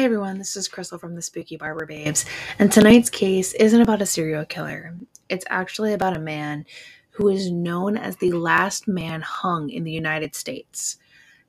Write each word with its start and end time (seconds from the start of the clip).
Hey 0.00 0.06
everyone, 0.06 0.38
this 0.38 0.56
is 0.56 0.66
Krystal 0.66 0.98
from 0.98 1.14
the 1.14 1.20
Spooky 1.20 1.58
Barber 1.58 1.84
Babes, 1.84 2.24
and 2.58 2.72
tonight's 2.72 3.10
case 3.10 3.52
isn't 3.52 3.82
about 3.82 4.00
a 4.00 4.06
serial 4.06 4.46
killer. 4.46 4.96
It's 5.28 5.44
actually 5.50 5.92
about 5.92 6.16
a 6.16 6.20
man 6.20 6.64
who 7.10 7.28
is 7.28 7.50
known 7.50 7.98
as 7.98 8.16
the 8.16 8.32
last 8.32 8.88
man 8.88 9.20
hung 9.20 9.68
in 9.68 9.84
the 9.84 9.92
United 9.92 10.34
States. 10.34 10.96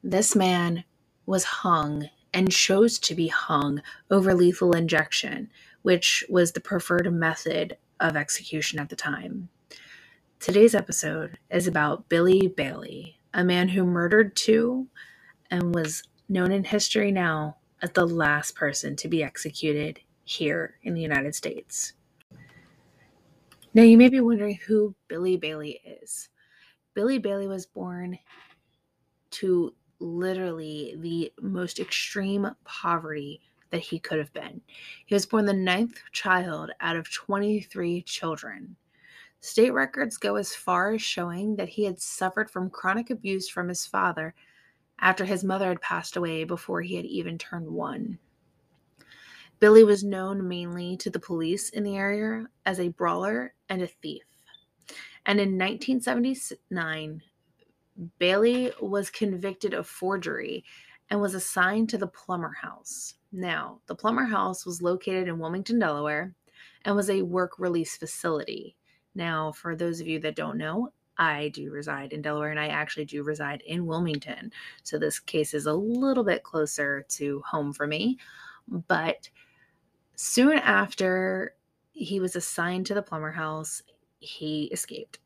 This 0.04 0.36
man 0.36 0.84
was 1.26 1.46
hung 1.46 2.10
and 2.34 2.52
chose 2.52 3.00
to 3.00 3.16
be 3.16 3.30
hung 3.30 3.82
over 4.10 4.36
lethal 4.36 4.74
injection, 4.74 5.50
which 5.84 6.26
was 6.28 6.52
the 6.52 6.60
preferred 6.60 7.10
method 7.14 7.78
of 8.02 8.18
execution 8.18 8.82
at 8.82 8.90
the 8.90 8.98
time. 8.98 9.48
Today's 10.42 10.76
episode 10.76 11.38
is 11.50 11.68
about 11.68 12.10
Billy 12.10 12.48
Bailey, 12.50 13.18
a 13.34 13.46
man 13.46 13.70
who 13.70 13.86
murdered 13.86 14.36
two 14.36 14.90
and 15.50 15.74
was 15.74 16.04
known 16.28 16.52
in 16.52 16.66
history 16.66 17.14
now 17.14 17.56
as 17.82 17.92
the 17.92 18.06
last 18.06 18.56
person 18.56 18.96
to 18.98 19.08
be 19.08 19.24
executed 19.24 20.00
here 20.24 20.76
in 20.84 20.94
the 20.94 21.02
United 21.02 21.36
States. 21.36 21.94
Now, 23.74 23.84
you 23.84 23.98
may 23.98 24.10
be 24.10 24.20
wondering 24.20 24.60
who 24.68 24.96
Billy 25.08 25.38
Bailey 25.38 25.80
is. 25.86 26.30
Billy 26.94 27.18
Bailey 27.18 27.48
was 27.48 27.66
born 27.66 28.20
to 29.32 29.74
literally 30.00 30.96
the 31.00 31.32
most 31.42 31.80
extreme 31.80 32.50
poverty 32.66 33.42
that 33.70 33.80
he 33.80 33.98
could 33.98 34.18
have 34.18 34.34
been. 34.34 34.62
He 35.06 35.16
was 35.16 35.26
born 35.26 35.46
the 35.46 35.54
ninth 35.54 36.02
child 36.12 36.72
out 36.82 36.98
of 36.98 37.12
23 37.12 38.02
children. 38.02 38.76
State 39.40 39.72
records 39.72 40.18
go 40.18 40.36
as 40.36 40.54
far 40.54 40.94
as 40.94 41.02
showing 41.02 41.56
that 41.56 41.70
he 41.70 41.86
had 41.86 42.00
suffered 42.00 42.52
from 42.52 42.70
chronic 42.70 43.10
abuse 43.10 43.48
from 43.50 43.70
his 43.70 43.86
father 43.86 44.36
after 45.02 45.26
his 45.26 45.44
mother 45.44 45.70
had 45.70 45.82
passed 45.82 46.16
away 46.16 46.44
before 46.44 46.82
he 46.82 46.96
had 46.96 47.06
even 47.06 47.38
turned 47.38 47.68
one. 47.68 48.20
Billy 49.60 49.84
was 49.84 50.04
known 50.04 50.48
mainly 50.48 50.98
to 50.98 51.10
the 51.10 51.20
police 51.20 51.70
in 51.70 51.84
the 51.84 51.98
area 51.98 52.46
as 52.66 52.80
a 52.80 52.90
brawler 52.90 53.54
and 53.70 53.82
a 53.82 53.88
thief. 53.88 54.24
And 55.26 55.40
in 55.40 55.58
1979, 55.58 57.22
Bailey 58.18 58.72
was 58.82 59.12
convicted 59.12 59.74
of 59.74 59.86
forgery 59.86 60.64
and 61.10 61.22
was 61.22 61.36
assigned 61.36 61.90
to 61.90 61.98
the 61.98 62.08
Plummer 62.08 62.54
House. 62.62 63.16
Now, 63.32 63.82
the 63.86 63.96
Plummer 63.96 64.26
House 64.26 64.66
was 64.66 64.82
located 64.82 65.28
in 65.28 65.38
Wilmington, 65.38 65.78
Delaware, 65.78 66.34
and 66.84 66.96
was 66.96 67.10
a 67.10 67.22
work 67.22 67.60
release 67.60 67.96
facility. 67.98 68.76
Now, 69.14 69.52
for 69.52 69.76
those 69.76 70.00
of 70.00 70.08
you 70.08 70.20
that 70.22 70.36
don't 70.36 70.58
know, 70.58 70.92
I 71.18 71.50
do 71.50 71.72
reside 71.72 72.14
in 72.14 72.22
Delaware 72.22 72.52
and 72.52 72.60
I 72.60 72.68
actually 72.68 73.06
do 73.06 73.24
reside 73.24 73.62
in 73.66 73.86
Wilmington. 73.86 74.52
So 74.84 74.98
this 74.98 75.20
case 75.20 75.54
is 75.54 75.66
a 75.66 75.74
little 75.74 76.24
bit 76.24 76.44
closer 76.44 77.06
to 77.10 77.42
home 77.46 77.74
for 77.74 77.88
me. 77.88 78.18
But 78.68 79.30
soon 80.16 80.58
after 80.58 81.56
he 81.92 82.20
was 82.20 82.36
assigned 82.36 82.86
to 82.88 82.94
the 82.94 83.02
Plummer 83.02 83.32
House, 83.32 83.84
he 84.20 84.66
escaped. 84.66 85.20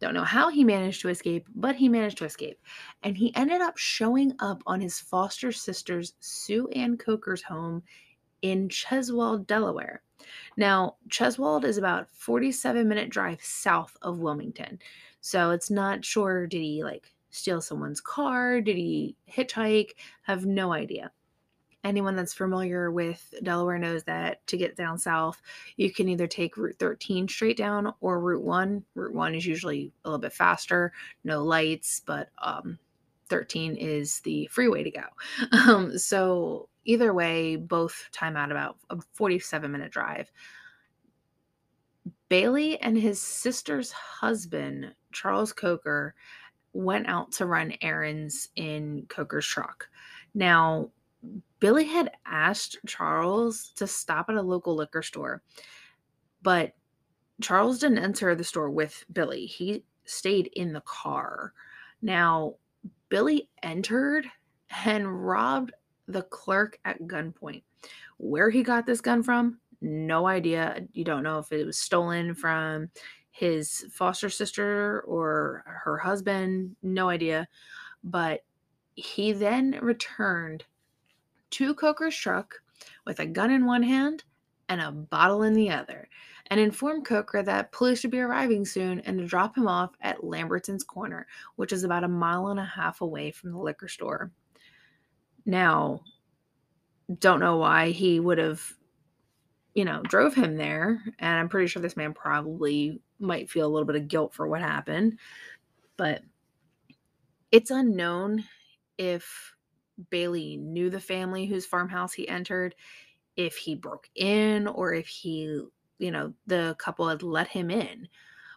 Don't 0.00 0.14
know 0.14 0.24
how 0.24 0.48
he 0.48 0.62
managed 0.62 1.00
to 1.02 1.08
escape, 1.08 1.46
but 1.54 1.74
he 1.74 1.88
managed 1.88 2.18
to 2.18 2.24
escape. 2.24 2.60
And 3.02 3.16
he 3.16 3.34
ended 3.34 3.60
up 3.60 3.76
showing 3.76 4.34
up 4.38 4.62
on 4.66 4.80
his 4.80 5.00
foster 5.00 5.50
sister's 5.50 6.14
Sue 6.20 6.68
Ann 6.68 6.96
Coker's 6.96 7.42
home 7.42 7.82
in 8.42 8.68
Cheswold, 8.68 9.46
Delaware. 9.46 10.02
Now, 10.56 10.96
Cheswold 11.08 11.64
is 11.64 11.78
about 11.78 12.08
47 12.12 12.88
minute 12.88 13.10
drive 13.10 13.42
south 13.42 13.96
of 14.02 14.18
Wilmington. 14.18 14.78
So 15.20 15.50
it's 15.50 15.70
not 15.70 16.04
sure 16.04 16.46
did 16.46 16.60
he 16.62 16.84
like 16.84 17.12
steal 17.30 17.60
someone's 17.60 18.00
car? 18.00 18.60
Did 18.60 18.76
he 18.76 19.16
hitchhike? 19.30 19.92
Have 20.22 20.46
no 20.46 20.72
idea. 20.72 21.10
Anyone 21.84 22.16
that's 22.16 22.34
familiar 22.34 22.90
with 22.90 23.32
Delaware 23.42 23.78
knows 23.78 24.02
that 24.04 24.44
to 24.48 24.56
get 24.56 24.76
down 24.76 24.98
south, 24.98 25.40
you 25.76 25.92
can 25.92 26.08
either 26.08 26.26
take 26.26 26.56
Route 26.56 26.76
13 26.78 27.28
straight 27.28 27.56
down 27.56 27.94
or 28.00 28.20
Route 28.20 28.42
1. 28.42 28.84
Route 28.94 29.14
1 29.14 29.34
is 29.36 29.46
usually 29.46 29.92
a 30.04 30.08
little 30.08 30.18
bit 30.18 30.32
faster, 30.32 30.92
no 31.22 31.44
lights, 31.44 32.02
but 32.04 32.30
um, 32.38 32.78
13 33.28 33.76
is 33.76 34.20
the 34.20 34.48
freeway 34.50 34.82
to 34.82 34.90
go. 34.90 35.02
Um, 35.68 35.98
so 35.98 36.68
either 36.84 37.12
way, 37.12 37.56
both 37.56 38.08
time 38.10 38.36
out 38.36 38.50
about 38.50 38.76
a 38.90 38.98
47 39.12 39.70
minute 39.70 39.92
drive. 39.92 40.32
Bailey 42.28 42.78
and 42.80 42.96
his 42.96 43.20
sister's 43.20 43.90
husband, 43.92 44.94
Charles 45.12 45.52
Coker, 45.52 46.14
went 46.72 47.08
out 47.08 47.32
to 47.32 47.46
run 47.46 47.72
errands 47.80 48.48
in 48.56 49.06
Coker's 49.08 49.46
truck. 49.46 49.88
Now, 50.34 50.90
Billy 51.60 51.84
had 51.84 52.12
asked 52.26 52.78
Charles 52.86 53.72
to 53.76 53.86
stop 53.86 54.28
at 54.28 54.36
a 54.36 54.42
local 54.42 54.76
liquor 54.76 55.02
store, 55.02 55.42
but 56.42 56.74
Charles 57.40 57.78
didn't 57.78 57.98
enter 57.98 58.34
the 58.34 58.44
store 58.44 58.70
with 58.70 59.04
Billy. 59.12 59.46
He 59.46 59.84
stayed 60.04 60.50
in 60.54 60.72
the 60.72 60.82
car. 60.82 61.52
Now, 62.02 62.54
Billy 63.08 63.48
entered 63.62 64.26
and 64.84 65.26
robbed 65.26 65.72
the 66.06 66.22
clerk 66.22 66.78
at 66.84 67.00
gunpoint. 67.02 67.62
Where 68.18 68.50
he 68.50 68.62
got 68.62 68.86
this 68.86 69.00
gun 69.00 69.22
from, 69.22 69.58
no 69.80 70.26
idea. 70.26 70.86
You 70.92 71.04
don't 71.04 71.22
know 71.22 71.38
if 71.38 71.52
it 71.52 71.64
was 71.64 71.78
stolen 71.78 72.34
from 72.34 72.90
his 73.30 73.86
foster 73.92 74.28
sister 74.28 75.02
or 75.02 75.64
her 75.84 75.96
husband, 75.96 76.76
no 76.82 77.08
idea. 77.08 77.48
But 78.02 78.44
he 78.94 79.32
then 79.32 79.78
returned 79.80 80.64
to 81.50 81.74
Coker's 81.74 82.16
truck 82.16 82.54
with 83.06 83.20
a 83.20 83.26
gun 83.26 83.50
in 83.50 83.64
one 83.64 83.82
hand 83.82 84.24
and 84.68 84.80
a 84.80 84.92
bottle 84.92 85.42
in 85.42 85.54
the 85.54 85.70
other 85.70 86.08
and 86.50 86.60
informed 86.60 87.04
Coker 87.04 87.42
that 87.42 87.72
police 87.72 88.02
would 88.02 88.10
be 88.10 88.20
arriving 88.20 88.64
soon 88.64 89.00
and 89.00 89.18
to 89.18 89.26
drop 89.26 89.56
him 89.56 89.68
off 89.68 89.90
at 90.00 90.24
Lambertson's 90.24 90.84
Corner, 90.84 91.26
which 91.56 91.72
is 91.72 91.84
about 91.84 92.04
a 92.04 92.08
mile 92.08 92.48
and 92.48 92.58
a 92.58 92.64
half 92.64 93.00
away 93.00 93.30
from 93.30 93.52
the 93.52 93.58
liquor 93.58 93.88
store. 93.88 94.30
Now, 95.44 96.02
don't 97.20 97.40
know 97.40 97.58
why 97.58 97.90
he 97.90 98.20
would 98.20 98.38
have, 98.38 98.62
you 99.74 99.84
know, 99.84 100.02
drove 100.02 100.34
him 100.34 100.56
there. 100.56 101.02
And 101.18 101.38
I'm 101.38 101.48
pretty 101.48 101.68
sure 101.68 101.80
this 101.80 101.96
man 101.96 102.14
probably 102.14 103.00
might 103.18 103.50
feel 103.50 103.66
a 103.66 103.72
little 103.72 103.86
bit 103.86 103.96
of 103.96 104.08
guilt 104.08 104.34
for 104.34 104.46
what 104.46 104.60
happened. 104.60 105.18
But 105.96 106.22
it's 107.50 107.70
unknown 107.70 108.44
if 108.96 109.54
Bailey 110.10 110.56
knew 110.56 110.90
the 110.90 111.00
family 111.00 111.46
whose 111.46 111.66
farmhouse 111.66 112.12
he 112.12 112.28
entered, 112.28 112.74
if 113.36 113.56
he 113.56 113.74
broke 113.74 114.08
in, 114.14 114.66
or 114.66 114.92
if 114.92 115.06
he, 115.06 115.62
you 115.98 116.10
know, 116.10 116.34
the 116.46 116.76
couple 116.78 117.08
had 117.08 117.22
let 117.22 117.48
him 117.48 117.70
in. 117.70 118.08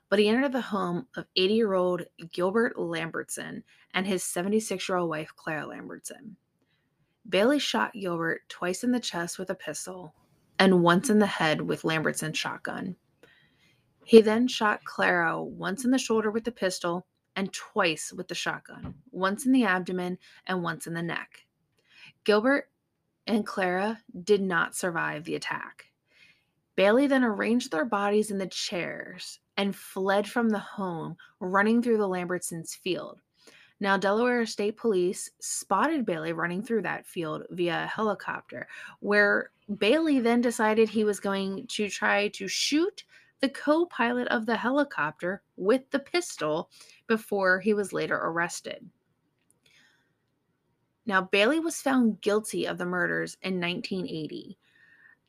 But 0.10 0.20
he 0.20 0.28
entered 0.28 0.52
the 0.52 0.62
home 0.62 1.08
of 1.16 1.26
80 1.36 1.54
year 1.54 1.74
old 1.74 2.04
Gilbert 2.32 2.78
Lambertson 2.78 3.64
and 3.94 4.06
his 4.06 4.24
76 4.24 4.88
year 4.90 4.98
old 4.98 5.10
wife, 5.10 5.32
Clara 5.36 5.66
Lambertson. 5.66 6.36
Bailey 7.28 7.60
shot 7.60 7.94
Gilbert 7.94 8.42
twice 8.50 8.84
in 8.84 8.92
the 8.92 9.00
chest 9.00 9.40
with 9.40 9.50
a 9.50 9.56
pistol 9.56 10.16
and 10.62 10.84
once 10.84 11.10
in 11.10 11.18
the 11.18 11.26
head 11.26 11.60
with 11.60 11.84
Lambertson's 11.84 12.38
shotgun. 12.38 12.96
He 14.06 14.22
then 14.22 14.48
shot 14.48 14.84
Clara 14.84 15.44
once 15.44 15.86
in 15.86 15.90
the 15.90 15.98
shoulder 15.98 16.30
with 16.30 16.44
the 16.44 16.52
pistol 16.52 17.08
and 17.36 17.52
twice 17.52 18.14
with 18.14 18.28
the 18.28 18.36
shotgun, 18.36 18.94
once 19.10 19.48
in 19.48 19.54
the 19.54 19.64
abdomen 19.64 20.20
and 20.46 20.62
once 20.62 20.86
in 20.86 20.94
the 20.94 21.02
neck. 21.02 21.48
Gilbert 22.26 22.70
and 23.26 23.44
Clara 23.44 24.02
did 24.24 24.40
not 24.40 24.76
survive 24.76 25.24
the 25.24 25.34
attack. 25.34 25.86
Bailey 26.76 27.08
then 27.08 27.24
arranged 27.24 27.72
their 27.72 27.84
bodies 27.84 28.30
in 28.30 28.38
the 28.38 28.46
chairs 28.46 29.40
and 29.58 29.76
fled 29.76 30.30
from 30.30 30.50
the 30.50 30.60
home, 30.60 31.16
running 31.40 31.82
through 31.82 31.98
the 31.98 32.08
Lambertsons' 32.08 32.76
field. 32.76 33.20
Now, 33.82 33.98
Delaware 33.98 34.46
State 34.46 34.78
Police 34.78 35.32
spotted 35.40 36.06
Bailey 36.06 36.34
running 36.34 36.62
through 36.62 36.84
that 36.84 37.08
field 37.08 37.48
via 37.50 37.88
helicopter, 37.88 38.68
where 39.00 39.50
Bailey 39.80 40.20
then 40.20 40.40
decided 40.40 40.88
he 40.88 41.04
was 41.04 41.20
going 41.20 41.66
to 41.66 41.90
try 41.90 42.28
to 42.28 42.48
shoot 42.48 43.04
the 43.40 43.50
co 43.50 43.88
pilot 43.88 44.28
of 44.28 44.46
the 44.46 44.56
helicopter 44.56 45.42
with 45.58 45.90
the 45.90 45.98
pistol 45.98 46.70
before 47.08 47.60
he 47.60 47.74
was 47.74 47.92
later 47.92 48.16
arrested. 48.16 48.88
Now, 51.08 51.24
Bailey 51.24 51.60
was 51.60 51.82
found 51.82 52.22
guilty 52.22 52.68
of 52.68 52.78
the 52.78 52.86
murders 52.86 53.36
in 53.42 53.60
1980. 53.60 54.60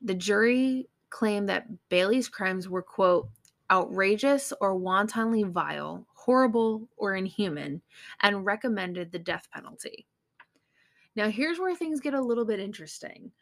The 0.02 0.14
jury 0.14 0.90
claimed 1.08 1.48
that 1.48 1.88
Bailey's 1.88 2.28
crimes 2.28 2.68
were, 2.68 2.82
quote, 2.82 3.30
outrageous 3.70 4.52
or 4.60 4.74
wantonly 4.74 5.42
vile, 5.42 6.06
horrible, 6.24 6.88
or 6.96 7.16
inhuman, 7.16 7.82
and 8.20 8.46
recommended 8.46 9.10
the 9.10 9.18
death 9.18 9.48
penalty. 9.52 10.06
Now, 11.16 11.28
here's 11.28 11.58
where 11.58 11.74
things 11.74 12.00
get 12.00 12.14
a 12.14 12.20
little 12.20 12.44
bit 12.44 12.60
interesting. 12.60 13.32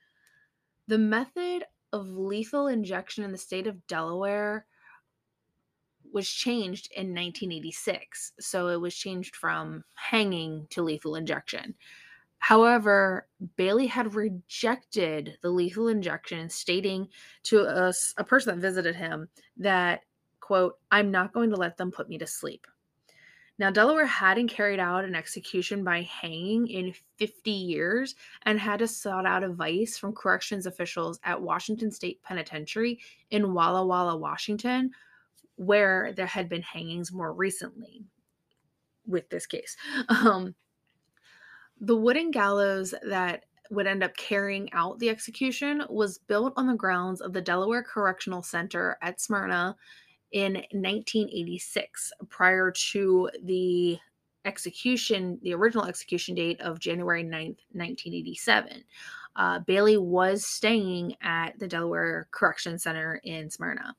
The 0.86 0.98
method 0.98 1.64
of 1.92 2.08
lethal 2.08 2.68
injection 2.68 3.22
in 3.22 3.32
the 3.32 3.38
state 3.38 3.66
of 3.66 3.86
Delaware 3.86 4.66
was 6.12 6.28
changed 6.28 6.90
in 6.92 7.08
1986. 7.08 8.32
So 8.40 8.68
it 8.68 8.80
was 8.80 8.94
changed 8.94 9.36
from 9.36 9.84
hanging 9.94 10.66
to 10.70 10.82
lethal 10.82 11.16
injection. 11.16 11.74
However, 12.38 13.28
Bailey 13.56 13.86
had 13.86 14.14
rejected 14.14 15.36
the 15.42 15.50
lethal 15.50 15.88
injection, 15.88 16.48
stating 16.48 17.08
to 17.44 17.60
a, 17.60 17.92
a 18.16 18.24
person 18.24 18.54
that 18.54 18.62
visited 18.62 18.96
him 18.96 19.28
that, 19.58 20.00
quote, 20.50 20.78
I'm 20.90 21.12
not 21.12 21.32
going 21.32 21.50
to 21.50 21.56
let 21.56 21.76
them 21.76 21.92
put 21.92 22.08
me 22.08 22.18
to 22.18 22.26
sleep. 22.26 22.66
Now, 23.60 23.70
Delaware 23.70 24.04
hadn't 24.04 24.48
carried 24.48 24.80
out 24.80 25.04
an 25.04 25.14
execution 25.14 25.84
by 25.84 26.02
hanging 26.02 26.66
in 26.66 26.92
50 27.18 27.52
years 27.52 28.16
and 28.42 28.58
had 28.58 28.80
to 28.80 28.88
sought 28.88 29.26
out 29.26 29.44
advice 29.44 29.96
from 29.96 30.12
corrections 30.12 30.66
officials 30.66 31.20
at 31.22 31.40
Washington 31.40 31.92
State 31.92 32.20
Penitentiary 32.24 32.98
in 33.30 33.54
Walla 33.54 33.86
Walla, 33.86 34.16
Washington, 34.16 34.90
where 35.54 36.12
there 36.14 36.26
had 36.26 36.48
been 36.48 36.62
hangings 36.62 37.12
more 37.12 37.32
recently 37.32 38.02
with 39.06 39.30
this 39.30 39.46
case. 39.46 39.76
Um, 40.08 40.56
the 41.80 41.96
wooden 41.96 42.32
gallows 42.32 42.92
that 43.08 43.44
would 43.70 43.86
end 43.86 44.02
up 44.02 44.16
carrying 44.16 44.72
out 44.72 44.98
the 44.98 45.10
execution 45.10 45.84
was 45.88 46.18
built 46.18 46.54
on 46.56 46.66
the 46.66 46.74
grounds 46.74 47.20
of 47.20 47.32
the 47.32 47.40
Delaware 47.40 47.84
Correctional 47.84 48.42
Center 48.42 48.98
at 49.00 49.20
Smyrna 49.20 49.76
in 50.32 50.54
1986, 50.54 52.12
prior 52.28 52.70
to 52.70 53.30
the 53.44 53.98
execution, 54.44 55.38
the 55.42 55.54
original 55.54 55.84
execution 55.84 56.34
date 56.34 56.60
of 56.60 56.78
January 56.78 57.22
9th, 57.22 57.58
1987. 57.72 58.84
Uh, 59.36 59.58
Bailey 59.60 59.96
was 59.96 60.44
staying 60.44 61.14
at 61.22 61.58
the 61.58 61.68
Delaware 61.68 62.28
Correction 62.30 62.78
Center 62.78 63.20
in 63.24 63.50
Smyrna. 63.50 63.94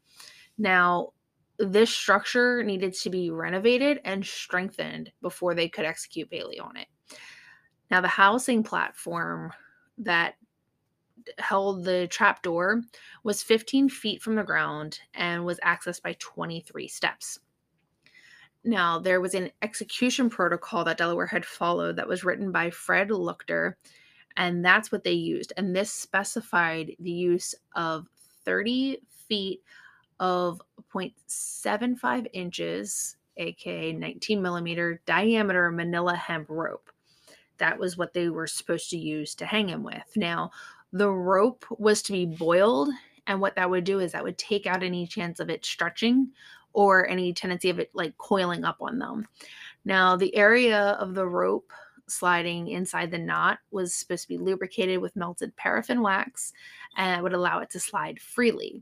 Now, 0.57 1.13
this 1.57 1.89
structure 1.89 2.63
needed 2.63 2.93
to 2.95 3.09
be 3.09 3.29
renovated 3.29 3.99
and 4.03 4.25
strengthened 4.25 5.11
before 5.21 5.53
they 5.53 5.69
could 5.69 5.85
execute 5.85 6.29
Bailey 6.29 6.59
on 6.59 6.75
it. 6.75 6.87
Now, 7.89 8.01
the 8.01 8.07
housing 8.07 8.63
platform 8.63 9.51
that 9.99 10.35
held 11.37 11.83
the 11.83 12.07
trap 12.07 12.41
door 12.41 12.81
was 13.23 13.43
15 13.43 13.89
feet 13.89 14.21
from 14.21 14.35
the 14.35 14.43
ground 14.43 14.99
and 15.13 15.45
was 15.45 15.59
accessed 15.59 16.01
by 16.01 16.15
23 16.19 16.87
steps. 16.87 17.39
Now, 18.63 18.99
there 18.99 19.21
was 19.21 19.33
an 19.33 19.51
execution 19.61 20.29
protocol 20.29 20.83
that 20.83 20.97
Delaware 20.97 21.25
had 21.25 21.45
followed 21.45 21.95
that 21.95 22.07
was 22.07 22.23
written 22.23 22.51
by 22.51 22.69
Fred 22.69 23.09
Leuchter, 23.09 23.73
and 24.37 24.63
that's 24.63 24.91
what 24.91 25.03
they 25.03 25.13
used. 25.13 25.51
And 25.57 25.75
this 25.75 25.91
specified 25.91 26.91
the 26.99 27.11
use 27.11 27.55
of 27.75 28.07
30 28.45 29.01
feet 29.27 29.61
of 30.19 30.61
0.75 30.93 32.27
inches, 32.33 33.17
aka 33.37 33.93
19 33.93 34.41
millimeter 34.41 35.01
diameter 35.05 35.71
manila 35.71 36.15
hemp 36.15 36.47
rope 36.49 36.91
that 37.61 37.77
was 37.77 37.95
what 37.95 38.13
they 38.13 38.27
were 38.27 38.47
supposed 38.47 38.89
to 38.89 38.97
use 38.97 39.35
to 39.35 39.45
hang 39.45 39.69
him 39.69 39.83
with. 39.83 40.11
Now, 40.15 40.49
the 40.93 41.09
rope 41.09 41.65
was 41.69 42.01
to 42.03 42.13
be 42.13 42.25
boiled, 42.25 42.89
and 43.27 43.39
what 43.39 43.55
that 43.55 43.69
would 43.69 43.83
do 43.83 43.99
is 43.99 44.11
that 44.11 44.23
would 44.23 44.37
take 44.37 44.65
out 44.65 44.83
any 44.83 45.07
chance 45.07 45.39
of 45.39 45.49
it 45.49 45.65
stretching 45.65 46.29
or 46.73 47.07
any 47.07 47.33
tendency 47.33 47.69
of 47.69 47.79
it 47.79 47.91
like 47.93 48.17
coiling 48.17 48.63
up 48.63 48.77
on 48.81 48.97
them. 48.99 49.27
Now, 49.85 50.15
the 50.15 50.35
area 50.35 50.97
of 50.99 51.13
the 51.13 51.27
rope 51.27 51.71
sliding 52.07 52.67
inside 52.67 53.11
the 53.11 53.17
knot 53.17 53.59
was 53.71 53.93
supposed 53.93 54.23
to 54.23 54.27
be 54.27 54.37
lubricated 54.37 54.99
with 54.99 55.15
melted 55.15 55.55
paraffin 55.55 56.01
wax 56.01 56.53
and 56.97 57.23
would 57.23 57.33
allow 57.33 57.59
it 57.59 57.69
to 57.71 57.79
slide 57.79 58.19
freely. 58.19 58.81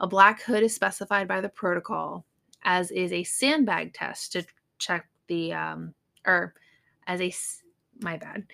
A 0.00 0.06
black 0.06 0.42
hood 0.42 0.62
is 0.62 0.74
specified 0.74 1.26
by 1.26 1.40
the 1.40 1.48
protocol, 1.48 2.24
as 2.62 2.90
is 2.90 3.12
a 3.12 3.24
sandbag 3.24 3.94
test 3.94 4.32
to 4.32 4.44
check 4.78 5.08
the 5.26 5.52
um, 5.52 5.94
or 6.24 6.54
as 7.06 7.20
a 7.20 7.32
my 8.00 8.16
bad. 8.16 8.44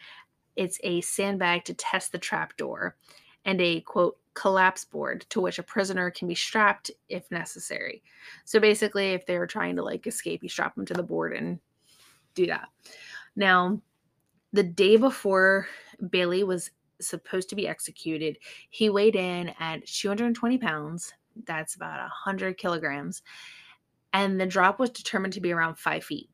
It's 0.56 0.78
a 0.82 1.00
sandbag 1.00 1.64
to 1.64 1.74
test 1.74 2.12
the 2.12 2.18
trap 2.18 2.56
door 2.56 2.96
and 3.44 3.60
a 3.60 3.80
quote 3.82 4.18
collapse 4.34 4.84
board 4.84 5.24
to 5.30 5.40
which 5.40 5.58
a 5.58 5.62
prisoner 5.62 6.10
can 6.10 6.28
be 6.28 6.34
strapped 6.34 6.90
if 7.08 7.30
necessary. 7.30 8.02
So 8.44 8.58
basically, 8.58 9.12
if 9.12 9.26
they're 9.26 9.46
trying 9.46 9.76
to 9.76 9.82
like 9.82 10.06
escape, 10.06 10.42
you 10.42 10.48
strap 10.48 10.74
them 10.74 10.86
to 10.86 10.94
the 10.94 11.02
board 11.02 11.34
and 11.34 11.60
do 12.34 12.46
that. 12.46 12.68
Now, 13.36 13.80
the 14.52 14.62
day 14.62 14.96
before 14.96 15.68
Bailey 16.10 16.44
was 16.44 16.70
supposed 17.00 17.48
to 17.50 17.56
be 17.56 17.68
executed, 17.68 18.38
he 18.70 18.90
weighed 18.90 19.16
in 19.16 19.52
at 19.60 19.86
220 19.86 20.58
pounds. 20.58 21.12
That's 21.44 21.74
about 21.74 21.98
100 21.98 22.56
kilograms. 22.58 23.22
And 24.12 24.40
the 24.40 24.46
drop 24.46 24.78
was 24.78 24.90
determined 24.90 25.32
to 25.34 25.40
be 25.40 25.52
around 25.52 25.76
five 25.76 26.04
feet. 26.04 26.30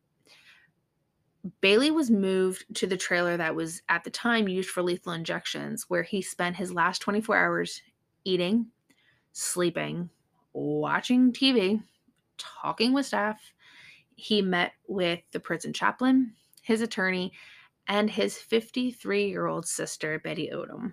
Bailey 1.60 1.90
was 1.90 2.10
moved 2.10 2.64
to 2.76 2.86
the 2.86 2.96
trailer 2.96 3.36
that 3.36 3.54
was 3.54 3.82
at 3.88 4.04
the 4.04 4.10
time 4.10 4.48
used 4.48 4.70
for 4.70 4.82
lethal 4.82 5.12
injections, 5.12 5.86
where 5.88 6.02
he 6.02 6.20
spent 6.20 6.56
his 6.56 6.72
last 6.72 7.00
24 7.00 7.36
hours 7.36 7.82
eating, 8.24 8.66
sleeping, 9.32 10.10
watching 10.52 11.32
TV, 11.32 11.82
talking 12.36 12.92
with 12.92 13.06
staff. 13.06 13.40
He 14.16 14.42
met 14.42 14.72
with 14.86 15.20
the 15.32 15.40
prison 15.40 15.72
chaplain, 15.72 16.34
his 16.62 16.82
attorney, 16.82 17.32
and 17.88 18.10
his 18.10 18.36
53 18.36 19.28
year 19.28 19.46
old 19.46 19.66
sister, 19.66 20.18
Betty 20.18 20.50
Odom. 20.52 20.92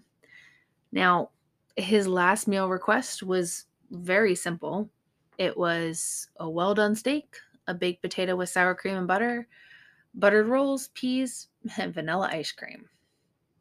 Now, 0.91 1.31
his 1.75 2.07
last 2.07 2.47
meal 2.47 2.69
request 2.69 3.21
was 3.21 3.65
very 3.91 4.35
simple 4.35 4.89
it 5.37 5.55
was 5.55 6.29
a 6.39 6.49
well 6.49 6.73
done 6.73 6.95
steak, 6.95 7.37
a 7.67 7.73
baked 7.73 8.01
potato 8.01 8.35
with 8.35 8.49
sour 8.49 8.73
cream 8.73 8.95
and 8.95 9.07
butter 9.07 9.47
buttered 10.13 10.47
rolls, 10.47 10.89
peas, 10.93 11.47
and 11.77 11.93
vanilla 11.93 12.29
ice 12.31 12.51
cream. 12.51 12.89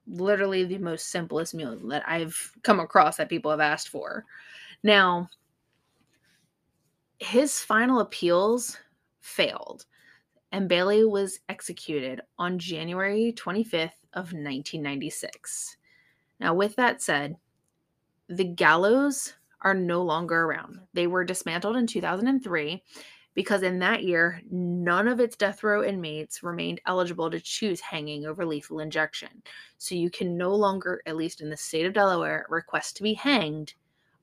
Literally 0.06 0.64
the 0.64 0.78
most 0.78 1.08
simplest 1.08 1.54
meal 1.54 1.76
that 1.88 2.04
I've 2.06 2.52
come 2.62 2.80
across 2.80 3.16
that 3.16 3.28
people 3.28 3.50
have 3.50 3.60
asked 3.60 3.88
for. 3.88 4.24
Now, 4.82 5.28
his 7.18 7.60
final 7.60 8.00
appeals 8.00 8.78
failed, 9.20 9.86
and 10.52 10.68
Bailey 10.68 11.04
was 11.04 11.40
executed 11.48 12.20
on 12.38 12.58
January 12.58 13.34
25th 13.36 13.98
of 14.12 14.32
1996. 14.32 15.76
Now, 16.38 16.54
with 16.54 16.76
that 16.76 17.02
said, 17.02 17.36
the 18.28 18.44
gallows 18.44 19.34
are 19.62 19.74
no 19.74 20.02
longer 20.02 20.44
around. 20.44 20.80
They 20.92 21.06
were 21.06 21.24
dismantled 21.24 21.76
in 21.76 21.86
2003 21.86 22.82
because 23.36 23.62
in 23.62 23.78
that 23.80 24.02
year, 24.02 24.40
none 24.50 25.06
of 25.06 25.20
its 25.20 25.36
death 25.36 25.62
row 25.62 25.84
inmates 25.84 26.42
remained 26.42 26.80
eligible 26.86 27.30
to 27.30 27.38
choose 27.38 27.80
hanging 27.80 28.24
over 28.24 28.46
lethal 28.46 28.80
injection. 28.80 29.28
So 29.76 29.94
you 29.94 30.10
can 30.10 30.38
no 30.38 30.54
longer, 30.54 31.02
at 31.04 31.16
least 31.16 31.42
in 31.42 31.50
the 31.50 31.56
state 31.56 31.84
of 31.84 31.92
Delaware, 31.92 32.46
request 32.48 32.96
to 32.96 33.02
be 33.02 33.12
hanged 33.12 33.74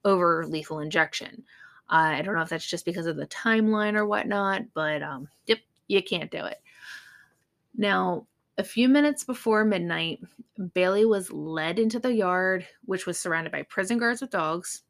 over 0.03 0.46
lethal 0.48 0.79
injection. 0.79 1.43
Uh, 1.91 2.15
I 2.17 2.24
don't 2.24 2.34
know 2.34 2.41
if 2.41 2.50
that's 2.50 2.67
just 2.67 2.86
because 2.86 3.05
of 3.05 3.15
the 3.15 3.27
timeline 3.27 3.93
or 3.93 4.08
whatnot, 4.08 4.63
but 4.74 5.03
um, 5.03 5.29
yep, 5.46 5.60
you 5.88 6.01
can't 6.01 6.32
do 6.32 6.43
it. 6.46 6.60
Now, 7.77 8.25
a 8.58 8.63
few 8.63 8.89
minutes 8.89 9.24
before 9.24 9.63
midnight, 9.63 10.22
Bailey 10.74 11.05
was 11.05 11.32
led 11.32 11.77
into 11.77 12.00
the 12.00 12.13
yard, 12.13 12.65
which 12.86 13.05
was 13.05 13.20
surrounded 13.20 13.51
by 13.51 13.62
prison 13.62 14.00
guards 14.00 14.22
with 14.22 14.32
dogs. 14.32 14.82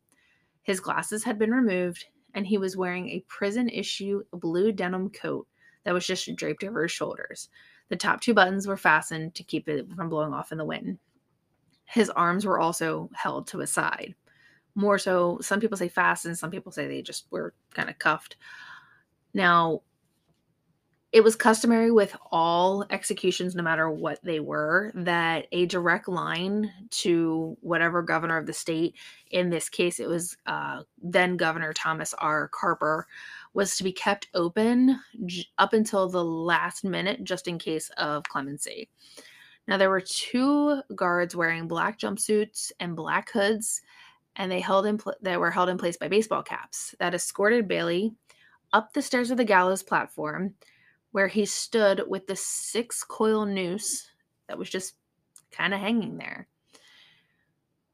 His 0.62 0.80
glasses 0.80 1.26
had 1.26 1.38
been 1.38 1.52
removed, 1.52 2.06
and 2.34 2.46
he 2.46 2.58
was 2.58 2.78
wearing 2.78 3.10
a 3.10 3.26
prison 3.28 3.70
issue 3.70 4.24
blue 4.32 4.72
denim 4.72 5.10
coat 5.10 5.48
that 5.84 5.94
was 5.94 6.08
just 6.08 6.34
draped 6.36 6.64
over 6.64 6.84
his 6.84 6.92
shoulders. 6.92 7.50
The 7.90 7.96
top 7.96 8.22
two 8.22 8.34
buttons 8.34 8.68
were 8.68 8.78
fastened 8.78 9.36
to 9.36 9.44
keep 9.44 9.68
it 9.68 9.88
from 9.96 10.10
blowing 10.10 10.34
off 10.34 10.52
in 10.52 10.58
the 10.58 10.66
wind. 10.66 10.98
His 11.86 12.10
arms 12.10 12.46
were 12.46 12.60
also 12.60 13.10
held 13.14 13.48
to 13.48 13.60
his 13.60 13.72
side. 13.72 14.16
More 14.76 14.98
so, 14.98 15.38
some 15.42 15.60
people 15.60 15.78
say 15.78 15.90
fastened, 15.90 16.38
some 16.38 16.50
people 16.50 16.72
say 16.72 16.88
they 16.88 17.02
just 17.02 17.28
were 17.30 17.54
kind 17.74 17.90
of 17.90 18.00
cuffed. 18.00 18.38
Now, 19.34 19.82
it 21.14 21.24
was 21.24 21.36
customary 21.36 21.92
with 21.92 22.18
all 22.32 22.86
executions, 22.90 23.54
no 23.54 23.62
matter 23.62 23.88
what 23.88 24.18
they 24.24 24.40
were, 24.40 24.92
that 24.96 25.46
a 25.52 25.68
direct 25.68 26.08
line 26.08 26.74
to 26.90 27.56
whatever 27.62 28.02
governor 28.02 28.36
of 28.36 28.48
the 28.48 28.54
state, 28.54 28.96
in 29.30 29.52
this 29.52 29.70
case, 29.70 30.00
it 30.00 30.10
was 30.10 30.36
uh, 30.48 30.82
then 31.04 31.38
Governor 31.38 31.72
Thomas 31.72 32.16
R. 32.16 32.48
Carper, 32.48 33.08
was 33.54 33.78
to 33.78 33.84
be 33.84 33.92
kept 33.92 34.28
open 34.34 35.00
j- 35.28 35.46
up 35.60 35.74
until 35.74 36.10
the 36.10 36.26
last 36.26 36.84
minute, 36.84 37.24
just 37.24 37.48
in 37.48 37.60
case 37.60 37.92
of 37.98 38.24
clemency. 38.24 38.90
Now, 39.68 39.78
there 39.78 39.92
were 39.92 40.02
two 40.02 40.82
guards 40.96 41.36
wearing 41.36 41.68
black 41.68 42.00
jumpsuits 42.00 42.72
and 42.80 42.96
black 42.96 43.32
hoods, 43.32 43.82
and 44.36 44.52
they 44.52 44.62
held 44.62 44.88
in 44.88 44.98
pl- 44.98 45.14
they 45.22 45.38
were 45.38 45.52
held 45.52 45.70
in 45.70 45.78
place 45.78 45.96
by 45.96 46.08
baseball 46.08 46.42
caps 46.42 46.96
that 46.98 47.14
escorted 47.14 47.68
Bailey 47.68 48.16
up 48.74 48.94
the 48.94 49.02
stairs 49.04 49.30
of 49.30 49.38
the 49.38 49.46
gallows 49.46 49.84
platform 49.84 50.56
where 51.14 51.28
he 51.28 51.46
stood 51.46 52.04
with 52.08 52.26
the 52.28 52.36
six 52.36 53.04
coil 53.04 53.46
noose 53.46 54.10
that 54.48 54.58
was 54.58 54.70
just 54.70 54.96
kind 55.52 55.74
of 55.74 55.80
hanging 55.80 56.18
there. 56.18 56.48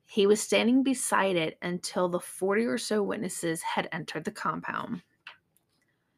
He 0.05 0.25
was 0.25 0.41
standing 0.41 0.83
beside 0.83 1.35
it 1.35 1.57
until 1.61 2.07
the 2.09 2.19
40 2.19 2.65
or 2.65 2.77
so 2.77 3.03
witnesses 3.03 3.61
had 3.61 3.89
entered 3.91 4.23
the 4.23 4.31
compound. 4.31 5.03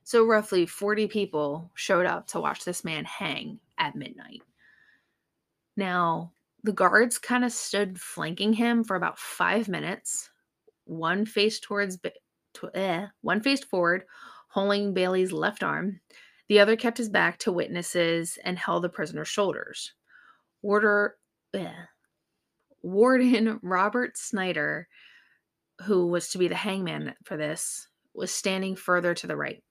So, 0.04 0.26
roughly 0.26 0.66
40 0.66 1.08
people 1.08 1.72
showed 1.74 2.06
up 2.06 2.28
to 2.28 2.40
watch 2.40 2.64
this 2.64 2.84
man 2.84 3.04
hang 3.04 3.60
at 3.78 3.96
midnight. 3.96 4.44
Now, 5.76 6.32
the 6.64 6.72
guards 6.72 7.18
kind 7.18 7.44
of 7.44 7.52
stood 7.52 8.00
flanking 8.00 8.54
him 8.54 8.84
for 8.84 8.96
about 8.96 9.18
five 9.18 9.68
minutes. 9.68 10.30
One 10.86 11.26
faced 11.26 11.64
towards, 11.64 11.98
to, 12.54 12.70
eh, 12.76 13.08
one 13.22 13.42
faced 13.42 13.66
forward, 13.66 14.04
holding 14.50 14.94
Bailey's 14.94 15.32
left 15.32 15.64
arm. 15.64 16.00
The 16.52 16.60
other 16.60 16.76
kept 16.76 16.98
his 16.98 17.08
back 17.08 17.38
to 17.38 17.52
witnesses 17.54 18.38
and 18.44 18.60
held 18.60 18.84
the 18.84 18.90
prisoner's 18.90 19.30
shoulders. 19.30 19.94
Warder, 20.62 21.16
Warden 22.82 23.58
Robert 23.64 24.18
Snyder, 24.18 24.90
who 25.86 26.08
was 26.08 26.28
to 26.32 26.38
be 26.38 26.50
the 26.50 26.56
hangman 26.56 27.16
for 27.24 27.38
this, 27.38 27.88
was 28.14 28.34
standing 28.34 28.76
further 28.76 29.14
to 29.14 29.28
the 29.28 29.38
right. 29.38 29.64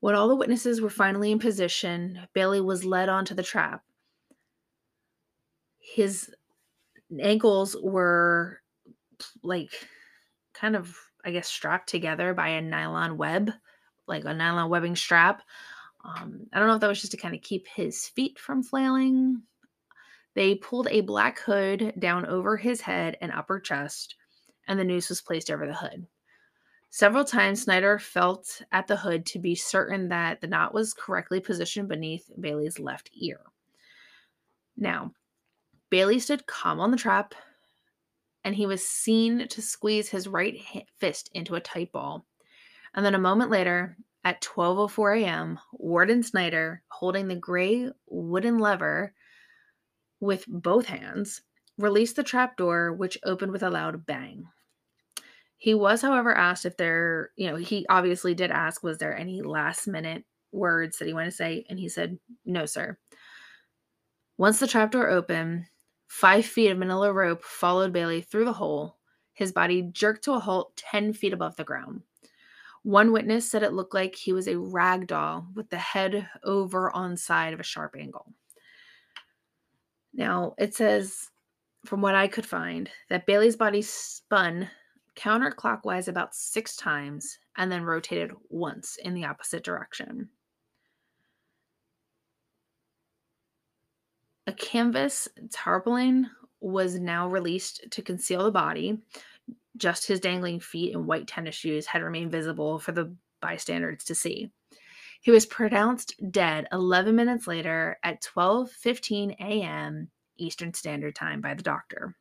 When 0.00 0.14
all 0.14 0.28
the 0.28 0.36
witnesses 0.36 0.82
were 0.82 0.90
finally 0.90 1.32
in 1.32 1.38
position, 1.38 2.18
Bailey 2.34 2.60
was 2.60 2.84
led 2.84 3.08
onto 3.08 3.34
the 3.34 3.42
trap. 3.42 3.84
His 5.78 6.28
ankles 7.18 7.74
were 7.82 8.60
like 9.42 9.70
kind 10.52 10.76
of, 10.76 10.94
I 11.24 11.30
guess, 11.30 11.48
strapped 11.48 11.88
together 11.88 12.34
by 12.34 12.48
a 12.48 12.60
nylon 12.60 13.16
web, 13.16 13.50
like 14.06 14.24
a 14.24 14.34
nylon 14.34 14.70
webbing 14.70 14.96
strap. 14.96 15.42
Um, 16.04 16.46
I 16.52 16.58
don't 16.58 16.68
know 16.68 16.74
if 16.74 16.80
that 16.80 16.88
was 16.88 17.00
just 17.00 17.12
to 17.12 17.18
kind 17.18 17.34
of 17.34 17.42
keep 17.42 17.66
his 17.66 18.08
feet 18.08 18.38
from 18.38 18.62
flailing. 18.62 19.42
They 20.34 20.56
pulled 20.56 20.88
a 20.88 21.00
black 21.00 21.38
hood 21.38 21.94
down 21.98 22.26
over 22.26 22.56
his 22.56 22.80
head 22.80 23.16
and 23.20 23.32
upper 23.32 23.60
chest, 23.60 24.16
and 24.66 24.78
the 24.78 24.84
noose 24.84 25.08
was 25.08 25.22
placed 25.22 25.50
over 25.50 25.66
the 25.66 25.74
hood. 25.74 26.06
Several 26.90 27.24
times, 27.24 27.62
Snyder 27.62 27.98
felt 27.98 28.62
at 28.70 28.86
the 28.86 28.96
hood 28.96 29.26
to 29.26 29.38
be 29.38 29.54
certain 29.54 30.08
that 30.10 30.40
the 30.40 30.46
knot 30.46 30.72
was 30.72 30.94
correctly 30.94 31.40
positioned 31.40 31.88
beneath 31.88 32.30
Bailey's 32.38 32.78
left 32.78 33.10
ear. 33.14 33.40
Now, 34.76 35.12
Bailey 35.90 36.18
stood 36.18 36.46
calm 36.46 36.80
on 36.80 36.90
the 36.90 36.96
trap, 36.96 37.34
and 38.44 38.54
he 38.54 38.66
was 38.66 38.86
seen 38.86 39.48
to 39.48 39.62
squeeze 39.62 40.08
his 40.08 40.28
right 40.28 40.60
fist 40.98 41.30
into 41.34 41.54
a 41.54 41.60
tight 41.60 41.90
ball. 41.92 42.26
And 42.94 43.04
then 43.04 43.14
a 43.14 43.18
moment 43.18 43.50
later, 43.50 43.96
at 44.24 44.40
12:04 44.40 45.22
a.m., 45.22 45.58
Warden 45.72 46.22
Snyder, 46.22 46.82
holding 46.88 47.28
the 47.28 47.36
gray 47.36 47.90
wooden 48.06 48.58
lever 48.58 49.14
with 50.20 50.44
both 50.48 50.86
hands, 50.86 51.42
released 51.76 52.16
the 52.16 52.22
trap 52.22 52.56
door, 52.56 52.92
which 52.92 53.18
opened 53.24 53.52
with 53.52 53.62
a 53.62 53.70
loud 53.70 54.06
bang. 54.06 54.46
He 55.56 55.74
was, 55.74 56.02
however, 56.02 56.34
asked 56.34 56.66
if 56.66 56.76
there, 56.76 57.30
you 57.36 57.48
know, 57.50 57.56
he 57.56 57.86
obviously 57.88 58.34
did 58.34 58.50
ask, 58.50 58.82
was 58.82 58.98
there 58.98 59.16
any 59.16 59.42
last 59.42 59.86
minute 59.86 60.24
words 60.52 60.98
that 60.98 61.08
he 61.08 61.14
wanted 61.14 61.30
to 61.30 61.36
say? 61.36 61.64
And 61.68 61.78
he 61.78 61.88
said, 61.88 62.18
no, 62.44 62.66
sir. 62.66 62.98
Once 64.36 64.60
the 64.60 64.66
trapdoor 64.66 65.08
opened, 65.08 65.64
five 66.06 66.44
feet 66.44 66.70
of 66.70 66.78
manila 66.78 67.12
rope 67.12 67.42
followed 67.42 67.92
Bailey 67.92 68.20
through 68.20 68.44
the 68.44 68.52
hole. 68.52 68.98
His 69.32 69.52
body 69.52 69.82
jerked 69.82 70.24
to 70.24 70.32
a 70.32 70.40
halt 70.40 70.76
10 70.76 71.12
feet 71.12 71.32
above 71.32 71.56
the 71.56 71.64
ground. 71.64 72.02
One 72.84 73.12
witness 73.12 73.50
said 73.50 73.62
it 73.62 73.72
looked 73.72 73.94
like 73.94 74.14
he 74.14 74.34
was 74.34 74.46
a 74.46 74.58
rag 74.58 75.06
doll 75.06 75.48
with 75.54 75.70
the 75.70 75.78
head 75.78 76.28
over 76.44 76.94
on 76.94 77.16
side 77.16 77.54
of 77.54 77.60
a 77.60 77.64
sharp 77.64 77.96
angle. 77.98 78.26
Now, 80.12 80.54
it 80.58 80.74
says, 80.74 81.30
from 81.86 82.02
what 82.02 82.14
I 82.14 82.28
could 82.28 82.44
find, 82.44 82.90
that 83.08 83.26
Bailey's 83.26 83.56
body 83.56 83.80
spun 83.80 84.68
counterclockwise 85.16 86.08
about 86.08 86.34
six 86.34 86.76
times 86.76 87.38
and 87.56 87.72
then 87.72 87.84
rotated 87.84 88.32
once 88.50 88.98
in 89.02 89.14
the 89.14 89.24
opposite 89.24 89.64
direction. 89.64 90.28
A 94.46 94.52
canvas 94.52 95.26
tarpaulin 95.50 96.28
was 96.60 96.98
now 96.98 97.28
released 97.28 97.90
to 97.90 98.02
conceal 98.02 98.44
the 98.44 98.50
body. 98.50 98.98
Just 99.76 100.06
his 100.06 100.20
dangling 100.20 100.60
feet 100.60 100.94
and 100.94 101.06
white 101.06 101.26
tennis 101.26 101.54
shoes 101.54 101.86
had 101.86 102.02
remained 102.02 102.30
visible 102.30 102.78
for 102.78 102.92
the 102.92 103.14
bystanders 103.40 104.04
to 104.04 104.14
see. 104.14 104.50
He 105.20 105.30
was 105.30 105.46
pronounced 105.46 106.14
dead 106.30 106.68
11 106.70 107.16
minutes 107.16 107.46
later 107.46 107.98
at 108.02 108.22
12:15 108.22 109.36
a.m. 109.40 110.10
Eastern 110.36 110.74
Standard 110.74 111.14
Time 111.14 111.40
by 111.40 111.54
the 111.54 111.62
doctor. 111.62 112.14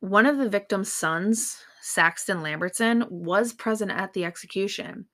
One 0.00 0.26
of 0.26 0.38
the 0.38 0.48
victim's 0.48 0.92
sons, 0.92 1.62
Saxton 1.80 2.42
Lambertson, 2.42 3.06
was 3.10 3.52
present 3.52 3.90
at 3.90 4.12
the 4.12 4.24
execution. 4.24 5.06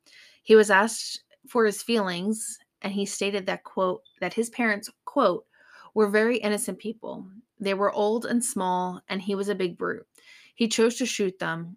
He 0.42 0.56
was 0.56 0.70
asked 0.70 1.22
for 1.46 1.66
his 1.66 1.82
feelings, 1.82 2.58
and 2.82 2.92
he 2.92 3.04
stated 3.04 3.46
that 3.46 3.64
quote 3.64 4.02
that 4.20 4.34
his 4.34 4.50
parents 4.50 4.90
quote 5.04 5.46
were 5.94 6.08
very 6.08 6.36
innocent 6.38 6.78
people. 6.78 7.26
They 7.60 7.74
were 7.74 7.92
old 7.92 8.24
and 8.24 8.44
small, 8.44 9.02
and 9.08 9.22
he 9.22 9.34
was 9.34 9.48
a 9.48 9.54
big 9.54 9.78
brute. 9.78 10.06
He 10.54 10.68
chose 10.68 10.96
to 10.96 11.06
shoot 11.06 11.38
them, 11.38 11.76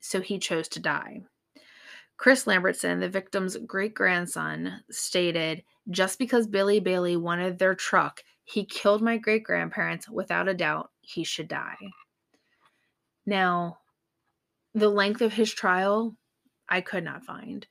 so 0.00 0.20
he 0.20 0.38
chose 0.38 0.68
to 0.68 0.80
die. 0.80 1.22
Chris 2.16 2.46
Lambertson, 2.46 3.00
the 3.00 3.08
victim's 3.08 3.56
great 3.58 3.94
grandson, 3.94 4.82
stated, 4.90 5.62
Just 5.90 6.18
because 6.18 6.46
Billy 6.46 6.80
Bailey 6.80 7.16
wanted 7.16 7.58
their 7.58 7.74
truck, 7.74 8.22
he 8.44 8.64
killed 8.64 9.02
my 9.02 9.18
great 9.18 9.42
grandparents. 9.42 10.08
Without 10.08 10.48
a 10.48 10.54
doubt, 10.54 10.90
he 11.00 11.24
should 11.24 11.48
die. 11.48 11.76
Now, 13.26 13.78
the 14.74 14.88
length 14.88 15.20
of 15.20 15.32
his 15.32 15.52
trial, 15.52 16.16
I 16.68 16.80
could 16.80 17.04
not 17.04 17.24
find. 17.24 17.66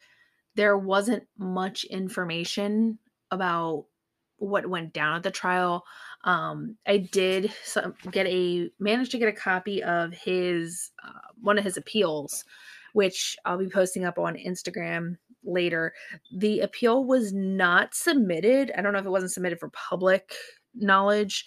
There 0.56 0.78
wasn't 0.78 1.24
much 1.38 1.86
information 1.86 3.00
about 3.32 3.86
what 4.38 4.70
went 4.70 4.94
down 4.94 5.16
at 5.16 5.24
the 5.24 5.32
trial. 5.32 5.86
Um, 6.26 6.76
I 6.88 6.98
did 6.98 7.54
some, 7.64 7.94
get 8.12 8.26
a 8.26 8.70
managed 8.80 9.12
to 9.12 9.20
get 9.20 9.30
a 9.30 9.34
copy 9.34 9.82
of 9.84 10.12
his 10.12 10.92
uh, 11.04 11.32
one 11.40 11.58
of 11.58 11.64
his 11.64 11.78
appeals, 11.78 12.44
which 12.94 13.38
I'll 13.46 13.58
be 13.58 13.70
posting 13.70 14.06
up 14.06 14.18
on 14.18 14.36
Instagram 14.36 15.18
later. 15.44 15.94
The 16.36 16.62
appeal 16.62 17.06
was 17.06 17.32
not 17.32 17.94
submitted. 17.94 18.72
I 18.76 18.82
don't 18.82 18.94
know 18.94 19.00
if 19.00 19.06
it 19.06 19.12
wasn't 19.12 19.34
submitted 19.34 19.60
for 19.60 19.70
public 19.70 20.34
knowledge 20.74 21.46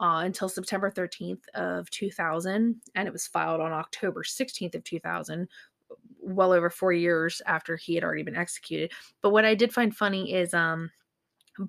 uh, 0.00 0.22
until 0.24 0.48
September 0.48 0.90
13th 0.90 1.42
of 1.54 1.90
2000, 1.90 2.76
and 2.94 3.08
it 3.08 3.12
was 3.12 3.26
filed 3.26 3.60
on 3.60 3.72
October 3.72 4.22
16th 4.22 4.74
of 4.74 4.84
2000, 4.84 5.48
well 6.20 6.52
over 6.52 6.70
four 6.70 6.92
years 6.92 7.40
after 7.46 7.76
he 7.76 7.94
had 7.94 8.04
already 8.04 8.22
been 8.22 8.36
executed. 8.36 8.92
But 9.22 9.30
what 9.30 9.44
I 9.44 9.54
did 9.54 9.72
find 9.72 9.96
funny 9.96 10.34
is 10.34 10.54
um, 10.54 10.90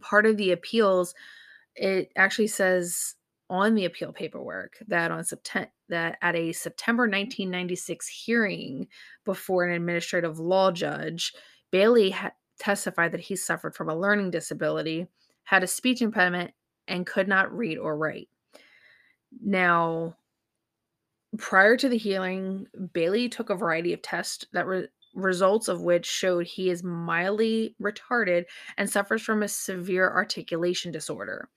part 0.02 0.26
of 0.26 0.38
the 0.38 0.52
appeals, 0.52 1.16
it 1.80 2.12
actually 2.16 2.48
says 2.48 3.16
on 3.50 3.74
the 3.74 3.86
appeal 3.86 4.12
paperwork 4.12 4.78
that 4.88 5.12
on 5.12 5.24
September 5.24 5.72
that 5.88 6.20
at 6.22 6.36
a 6.36 6.52
September 6.52 7.04
1996 7.04 8.08
hearing 8.08 8.88
before 9.26 9.64
an 9.64 9.74
administrative 9.74 10.38
law 10.38 10.72
judge, 10.72 11.34
Bailey 11.72 12.12
ha- 12.12 12.32
testified 12.60 13.12
that 13.14 13.22
he 13.22 13.36
suffered 13.36 13.76
from 13.76 13.90
a 13.90 13.98
learning 13.98 14.30
disability, 14.30 15.08
had 15.46 15.64
a 15.64 15.68
speech 15.68 16.04
impediment, 16.04 16.52
and 16.88 17.08
could 17.08 17.28
not 17.28 17.52
read 17.52 17.80
or 17.80 17.98
write. 17.98 18.30
Now, 19.44 20.16
prior 21.40 21.76
to 21.78 21.90
the 21.90 21.98
hearing, 21.98 22.68
Bailey 22.94 23.30
took 23.30 23.50
a 23.50 23.56
variety 23.56 23.94
of 23.94 24.04
tests 24.04 24.46
that 24.54 24.68
were 24.68 24.90
results 25.16 25.68
of 25.68 25.82
which 25.82 26.06
showed 26.06 26.46
he 26.46 26.70
is 26.70 26.84
mildly 26.84 27.76
retarded 27.82 28.46
and 28.78 28.90
suffers 28.90 29.22
from 29.22 29.44
a 29.44 29.48
severe 29.48 30.10
articulation 30.10 30.92
disorder. 30.92 31.50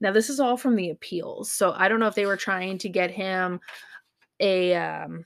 Now, 0.00 0.12
this 0.12 0.30
is 0.30 0.40
all 0.40 0.56
from 0.56 0.76
the 0.76 0.90
appeals. 0.90 1.50
So 1.50 1.72
I 1.72 1.88
don't 1.88 2.00
know 2.00 2.06
if 2.06 2.14
they 2.14 2.26
were 2.26 2.36
trying 2.36 2.78
to 2.78 2.88
get 2.88 3.10
him 3.10 3.60
a 4.40 4.74
um 4.74 5.24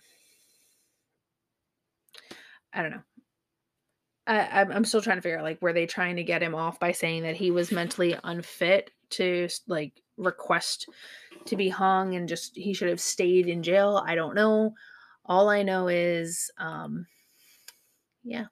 I 2.73 2.83
don't 2.83 2.93
know. 2.93 3.03
I, 4.27 4.61
I'm 4.61 4.85
still 4.85 5.03
trying 5.03 5.19
to 5.19 5.23
figure 5.23 5.39
out 5.39 5.45
like 5.45 5.61
were 5.61 5.73
they 5.73 5.87
trying 5.87 6.17
to 6.17 6.23
get 6.23 6.43
him 6.43 6.55
off 6.55 6.79
by 6.79 6.93
saying 6.93 7.25
that 7.25 7.37
he 7.37 7.51
was 7.51 7.73
mentally 7.73 8.17
unfit 8.23 8.91
to 9.11 9.49
like 9.67 10.01
request 10.17 10.89
to 11.47 11.57
be 11.57 11.69
hung 11.69 12.15
and 12.15 12.29
just 12.29 12.57
he 12.57 12.73
should 12.73 12.89
have 12.89 13.01
stayed 13.01 13.49
in 13.49 13.63
jail. 13.63 14.03
I 14.07 14.15
don't 14.15 14.35
know. 14.35 14.75
All 15.27 15.49
I 15.49 15.63
know 15.63 15.89
is 15.89 16.51
um 16.59 17.07
yeah. 18.25 18.47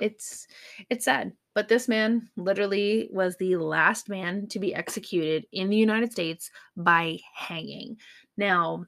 It's 0.00 0.46
it's 0.90 1.04
sad. 1.04 1.32
But 1.54 1.68
this 1.68 1.88
man 1.88 2.28
literally 2.36 3.08
was 3.12 3.36
the 3.36 3.56
last 3.56 4.08
man 4.08 4.46
to 4.48 4.60
be 4.60 4.74
executed 4.74 5.46
in 5.52 5.70
the 5.70 5.76
United 5.76 6.12
States 6.12 6.50
by 6.76 7.18
hanging. 7.34 7.96
Now, 8.36 8.84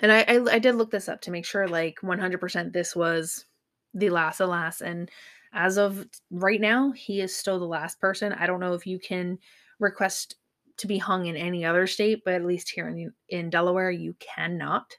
and 0.00 0.12
I, 0.12 0.20
I, 0.28 0.44
I 0.52 0.58
did 0.58 0.74
look 0.74 0.90
this 0.90 1.08
up 1.08 1.22
to 1.22 1.30
make 1.30 1.46
sure 1.46 1.66
like 1.66 2.00
100% 2.02 2.72
this 2.72 2.94
was 2.94 3.46
the 3.94 4.10
last, 4.10 4.40
alas, 4.40 4.82
and 4.82 5.10
as 5.54 5.78
of 5.78 6.06
right 6.30 6.60
now, 6.60 6.90
he 6.90 7.20
is 7.20 7.34
still 7.34 7.58
the 7.60 7.64
last 7.64 8.00
person. 8.00 8.32
I 8.32 8.46
don't 8.46 8.60
know 8.60 8.74
if 8.74 8.86
you 8.86 8.98
can 8.98 9.38
request 9.78 10.34
to 10.78 10.88
be 10.88 10.98
hung 10.98 11.26
in 11.26 11.36
any 11.36 11.64
other 11.64 11.86
state, 11.86 12.22
but 12.24 12.34
at 12.34 12.44
least 12.44 12.70
here 12.70 12.88
in 12.88 13.12
in 13.28 13.50
Delaware, 13.50 13.90
you 13.92 14.16
cannot. 14.18 14.92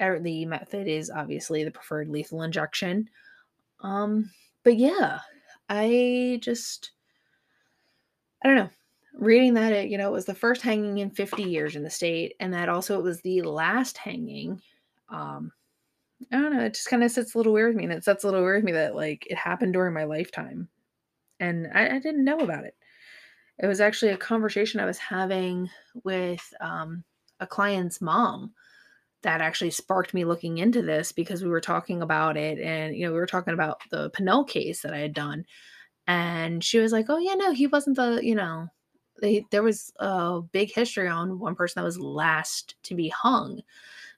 Er, 0.00 0.18
the 0.18 0.44
method 0.46 0.88
is 0.88 1.10
obviously 1.10 1.62
the 1.62 1.70
preferred 1.70 2.08
lethal 2.08 2.42
injection. 2.42 3.08
Um, 3.80 4.30
but 4.62 4.76
yeah, 4.76 5.20
I 5.68 6.38
just 6.42 6.92
I 8.42 8.48
don't 8.48 8.56
know. 8.56 8.70
reading 9.14 9.54
that 9.54 9.72
it, 9.72 9.88
you 9.88 9.98
know, 9.98 10.08
it 10.08 10.12
was 10.12 10.26
the 10.26 10.34
first 10.34 10.62
hanging 10.62 10.98
in 10.98 11.10
50 11.10 11.42
years 11.42 11.76
in 11.76 11.82
the 11.82 11.90
state, 11.90 12.34
and 12.40 12.52
that 12.52 12.68
also 12.68 12.98
it 12.98 13.02
was 13.02 13.20
the 13.22 13.42
last 13.42 13.96
hanging. 13.96 14.60
Um, 15.08 15.52
I 16.32 16.36
don't 16.36 16.54
know, 16.54 16.64
it 16.64 16.74
just 16.74 16.88
kind 16.88 17.02
of 17.04 17.10
sits 17.10 17.34
a 17.34 17.38
little 17.38 17.52
weird 17.52 17.68
with 17.68 17.76
me. 17.76 17.84
And 17.84 17.92
it 17.92 18.04
sets 18.04 18.24
a 18.24 18.26
little 18.26 18.42
weird 18.42 18.58
with 18.58 18.64
me 18.64 18.72
that 18.72 18.94
like 18.96 19.26
it 19.28 19.36
happened 19.36 19.72
during 19.72 19.94
my 19.94 20.04
lifetime. 20.04 20.68
And 21.40 21.68
I, 21.74 21.96
I 21.96 21.98
didn't 21.98 22.24
know 22.24 22.38
about 22.38 22.64
it. 22.64 22.76
It 23.58 23.66
was 23.66 23.80
actually 23.80 24.12
a 24.12 24.16
conversation 24.16 24.80
I 24.80 24.86
was 24.86 24.98
having 24.98 25.68
with 26.02 26.42
um, 26.60 27.04
a 27.40 27.46
client's 27.46 28.00
mom 28.00 28.52
that 29.24 29.40
actually 29.40 29.70
sparked 29.70 30.14
me 30.14 30.24
looking 30.24 30.58
into 30.58 30.80
this 30.80 31.12
because 31.12 31.42
we 31.42 31.50
were 31.50 31.60
talking 31.60 32.00
about 32.00 32.36
it 32.36 32.58
and 32.58 32.96
you 32.96 33.04
know 33.04 33.12
we 33.12 33.18
were 33.18 33.26
talking 33.26 33.54
about 33.54 33.80
the 33.90 34.10
Pennell 34.10 34.44
case 34.44 34.82
that 34.82 34.94
I 34.94 34.98
had 34.98 35.12
done. 35.12 35.44
And 36.06 36.62
she 36.62 36.78
was 36.78 36.92
like 36.92 37.06
oh 37.08 37.18
yeah 37.18 37.34
no 37.34 37.52
he 37.52 37.66
wasn't 37.66 37.96
the 37.96 38.20
you 38.22 38.34
know 38.34 38.68
they, 39.20 39.46
there 39.50 39.62
was 39.62 39.92
a 39.98 40.40
big 40.40 40.72
history 40.72 41.08
on 41.08 41.38
one 41.38 41.54
person 41.54 41.80
that 41.80 41.86
was 41.86 41.98
last 41.98 42.76
to 42.84 42.94
be 42.94 43.08
hung. 43.08 43.62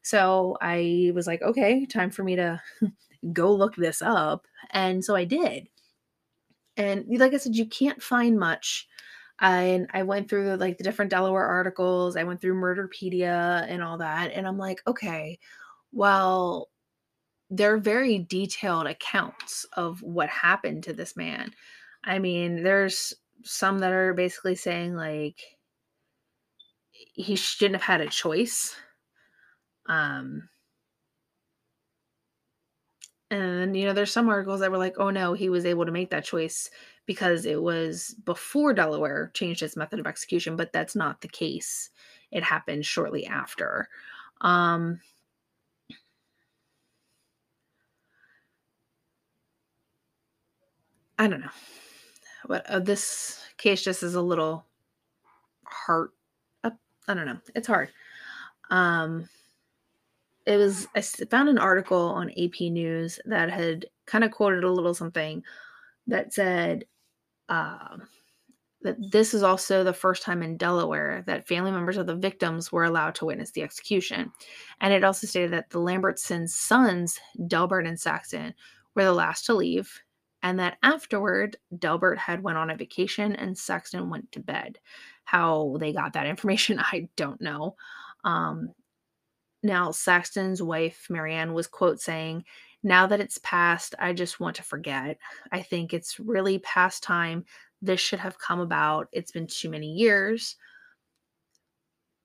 So 0.02 0.58
I 0.60 1.12
was 1.14 1.26
like 1.26 1.42
okay 1.42 1.86
time 1.86 2.10
for 2.10 2.22
me 2.22 2.36
to 2.36 2.60
go 3.32 3.52
look 3.52 3.76
this 3.76 4.02
up. 4.02 4.46
And 4.70 5.04
so 5.04 5.14
I 5.14 5.24
did. 5.24 5.68
And 6.76 7.06
like 7.08 7.32
I 7.32 7.38
said 7.38 7.56
you 7.56 7.66
can't 7.66 8.02
find 8.02 8.38
much 8.38 8.88
and 9.40 9.86
I 9.92 10.02
went 10.02 10.28
through 10.28 10.56
like 10.56 10.78
the 10.78 10.84
different 10.84 11.10
Delaware 11.10 11.46
articles. 11.46 12.16
I 12.16 12.24
went 12.24 12.40
through 12.40 12.60
Murderpedia 12.60 13.66
and 13.68 13.82
all 13.82 13.98
that, 13.98 14.32
and 14.32 14.46
I'm 14.46 14.58
like, 14.58 14.82
okay, 14.86 15.38
well, 15.92 16.68
they're 17.50 17.78
very 17.78 18.18
detailed 18.18 18.86
accounts 18.86 19.66
of 19.74 20.02
what 20.02 20.28
happened 20.28 20.84
to 20.84 20.92
this 20.92 21.16
man. 21.16 21.52
I 22.04 22.18
mean, 22.18 22.62
there's 22.62 23.14
some 23.44 23.78
that 23.80 23.92
are 23.92 24.14
basically 24.14 24.56
saying 24.56 24.94
like 24.96 25.40
he 26.90 27.36
shouldn't 27.36 27.80
have 27.80 28.00
had 28.00 28.06
a 28.06 28.10
choice. 28.10 28.74
Um, 29.88 30.48
and 33.30 33.76
you 33.76 33.84
know, 33.84 33.92
there's 33.92 34.12
some 34.12 34.28
articles 34.28 34.60
that 34.60 34.70
were 34.70 34.78
like, 34.78 34.96
oh 34.98 35.10
no, 35.10 35.34
he 35.34 35.48
was 35.48 35.64
able 35.64 35.86
to 35.86 35.92
make 35.92 36.10
that 36.10 36.24
choice 36.24 36.70
because 37.06 37.44
it 37.46 37.60
was 37.62 38.14
before 38.24 38.72
Delaware 38.72 39.30
changed 39.34 39.62
its 39.62 39.76
method 39.76 39.98
of 39.98 40.06
execution, 40.06 40.56
but 40.56 40.72
that's 40.72 40.96
not 40.96 41.20
the 41.20 41.28
case. 41.28 41.90
It 42.30 42.42
happened 42.42 42.84
shortly 42.86 43.26
after. 43.26 43.88
Um, 44.40 45.00
I 51.18 51.28
don't 51.28 51.40
know. 51.40 51.50
But 52.46 52.68
uh, 52.70 52.78
this 52.80 53.42
case 53.56 53.82
just 53.82 54.02
is 54.02 54.14
a 54.14 54.22
little 54.22 54.66
heart 55.64 56.10
up. 56.62 56.76
I 57.08 57.14
don't 57.14 57.26
know. 57.26 57.38
It's 57.54 57.66
hard. 57.66 57.90
Um, 58.70 59.28
it 60.46 60.56
was, 60.56 60.86
I 60.94 61.00
found 61.00 61.48
an 61.48 61.58
article 61.58 61.98
on 61.98 62.30
AP 62.30 62.60
News 62.60 63.18
that 63.24 63.50
had 63.50 63.86
kind 64.06 64.24
of 64.24 64.30
quoted 64.30 64.64
a 64.64 64.70
little 64.70 64.94
something 64.94 65.42
that 66.06 66.32
said 66.32 66.84
uh, 67.48 67.96
that 68.82 68.96
this 69.10 69.34
is 69.34 69.42
also 69.42 69.82
the 69.82 69.92
first 69.92 70.22
time 70.22 70.42
in 70.42 70.56
Delaware 70.56 71.24
that 71.26 71.48
family 71.48 71.72
members 71.72 71.96
of 71.96 72.06
the 72.06 72.14
victims 72.14 72.70
were 72.70 72.84
allowed 72.84 73.16
to 73.16 73.24
witness 73.24 73.50
the 73.50 73.62
execution. 73.62 74.30
And 74.80 74.92
it 74.92 75.02
also 75.02 75.26
stated 75.26 75.50
that 75.52 75.70
the 75.70 75.80
Lambertsons' 75.80 76.50
sons, 76.50 77.18
Delbert 77.48 77.86
and 77.86 77.98
Saxton 77.98 78.54
were 78.94 79.04
the 79.04 79.12
last 79.12 79.46
to 79.46 79.54
leave, 79.54 80.00
and 80.42 80.60
that 80.60 80.78
afterward, 80.84 81.56
Delbert 81.76 82.18
had 82.18 82.42
went 82.42 82.58
on 82.58 82.70
a 82.70 82.76
vacation 82.76 83.34
and 83.34 83.58
Saxton 83.58 84.08
went 84.08 84.30
to 84.30 84.40
bed. 84.40 84.78
How 85.24 85.76
they 85.80 85.92
got 85.92 86.12
that 86.12 86.28
information, 86.28 86.78
I 86.80 87.08
don't 87.16 87.40
know. 87.40 87.74
Um, 88.22 88.70
now, 89.66 89.90
Saxton's 89.90 90.62
wife, 90.62 91.06
Marianne, 91.10 91.52
was 91.52 91.66
quote 91.66 92.00
saying, 92.00 92.44
now 92.82 93.06
that 93.06 93.20
it's 93.20 93.38
past, 93.38 93.94
I 93.98 94.12
just 94.12 94.38
want 94.38 94.56
to 94.56 94.62
forget. 94.62 95.18
I 95.50 95.62
think 95.62 95.92
it's 95.92 96.20
really 96.20 96.60
past 96.60 97.02
time. 97.02 97.44
This 97.82 98.00
should 98.00 98.20
have 98.20 98.38
come 98.38 98.60
about. 98.60 99.08
It's 99.12 99.32
been 99.32 99.46
too 99.46 99.68
many 99.68 99.92
years. 99.92 100.56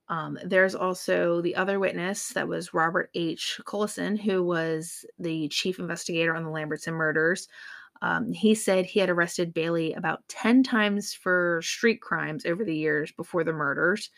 Um, 0.08 0.38
there's 0.44 0.76
also 0.76 1.42
the 1.42 1.56
other 1.56 1.80
witness 1.80 2.30
that 2.30 2.48
was 2.48 2.74
Robert 2.74 3.10
H. 3.16 3.60
Collison, 3.66 4.20
who 4.20 4.44
was 4.44 5.06
the 5.18 5.48
chief 5.48 5.80
investigator 5.80 6.36
on 6.36 6.44
the 6.44 6.50
Lambertson 6.50 6.94
murders. 6.94 7.48
Um, 8.02 8.34
he 8.34 8.54
said 8.54 8.86
he 8.86 9.00
had 9.00 9.10
arrested 9.10 9.54
Bailey 9.54 9.94
about 9.94 10.28
10 10.28 10.64
times 10.64 11.14
for 11.14 11.62
street 11.64 12.02
crimes 12.02 12.46
over 12.46 12.66
the 12.66 12.76
years 12.76 13.12
before 13.14 13.44
the 13.44 13.54
murders. 13.54 14.10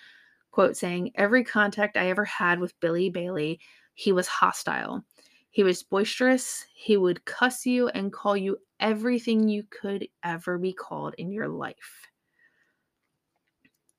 Quote 0.53 0.77
saying, 0.77 1.11
Every 1.15 1.43
contact 1.43 1.97
I 1.97 2.09
ever 2.09 2.25
had 2.25 2.59
with 2.59 2.79
Billy 2.79 3.09
Bailey, 3.09 3.59
he 3.95 4.11
was 4.11 4.27
hostile. 4.27 5.03
He 5.49 5.63
was 5.63 5.81
boisterous. 5.81 6.63
He 6.75 6.95
would 6.95 7.25
cuss 7.25 7.65
you 7.65 7.87
and 7.87 8.13
call 8.13 8.37
you 8.37 8.57
everything 8.79 9.49
you 9.49 9.63
could 9.63 10.07
ever 10.23 10.59
be 10.59 10.71
called 10.71 11.15
in 11.17 11.31
your 11.31 11.47
life. 11.47 12.07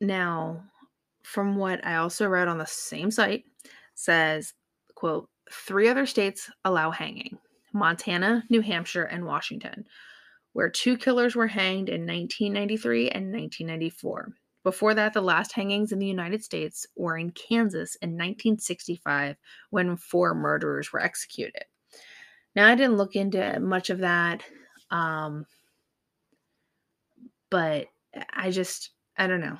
Now, 0.00 0.62
from 1.24 1.56
what 1.56 1.84
I 1.84 1.96
also 1.96 2.28
read 2.28 2.46
on 2.46 2.58
the 2.58 2.66
same 2.66 3.10
site, 3.10 3.42
says, 3.96 4.54
quote, 4.94 5.28
three 5.50 5.88
other 5.88 6.06
states 6.06 6.48
allow 6.64 6.92
hanging 6.92 7.36
Montana, 7.72 8.44
New 8.48 8.60
Hampshire, 8.60 9.04
and 9.04 9.24
Washington, 9.24 9.86
where 10.52 10.70
two 10.70 10.96
killers 10.96 11.34
were 11.34 11.48
hanged 11.48 11.88
in 11.88 12.02
1993 12.02 13.10
and 13.10 13.32
1994. 13.32 14.34
Before 14.64 14.94
that, 14.94 15.12
the 15.12 15.20
last 15.20 15.53
hangings 15.53 15.92
in 15.92 15.98
the 15.98 16.07
United 16.07 16.42
States 16.42 16.87
were 16.96 17.18
in 17.18 17.31
Kansas 17.31 17.96
in 17.96 18.11
1965 18.12 19.37
when 19.70 19.96
four 19.96 20.35
murderers 20.35 20.90
were 20.90 21.03
executed. 21.03 21.64
Now, 22.57 22.68
I 22.68 22.74
didn't 22.74 22.96
look 22.96 23.14
into 23.14 23.61
much 23.61 23.90
of 23.90 23.98
that, 23.98 24.42
um, 24.90 25.44
but 27.50 27.88
I 28.33 28.50
just, 28.50 28.90
I 29.18 29.27
don't 29.27 29.40
know. 29.40 29.59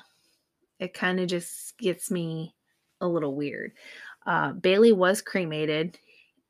It 0.79 0.93
kind 0.93 1.19
of 1.19 1.27
just 1.27 1.77
gets 1.77 2.09
me 2.09 2.55
a 2.99 3.07
little 3.07 3.35
weird. 3.35 3.73
Uh, 4.25 4.53
Bailey 4.53 4.91
was 4.91 5.21
cremated, 5.21 5.99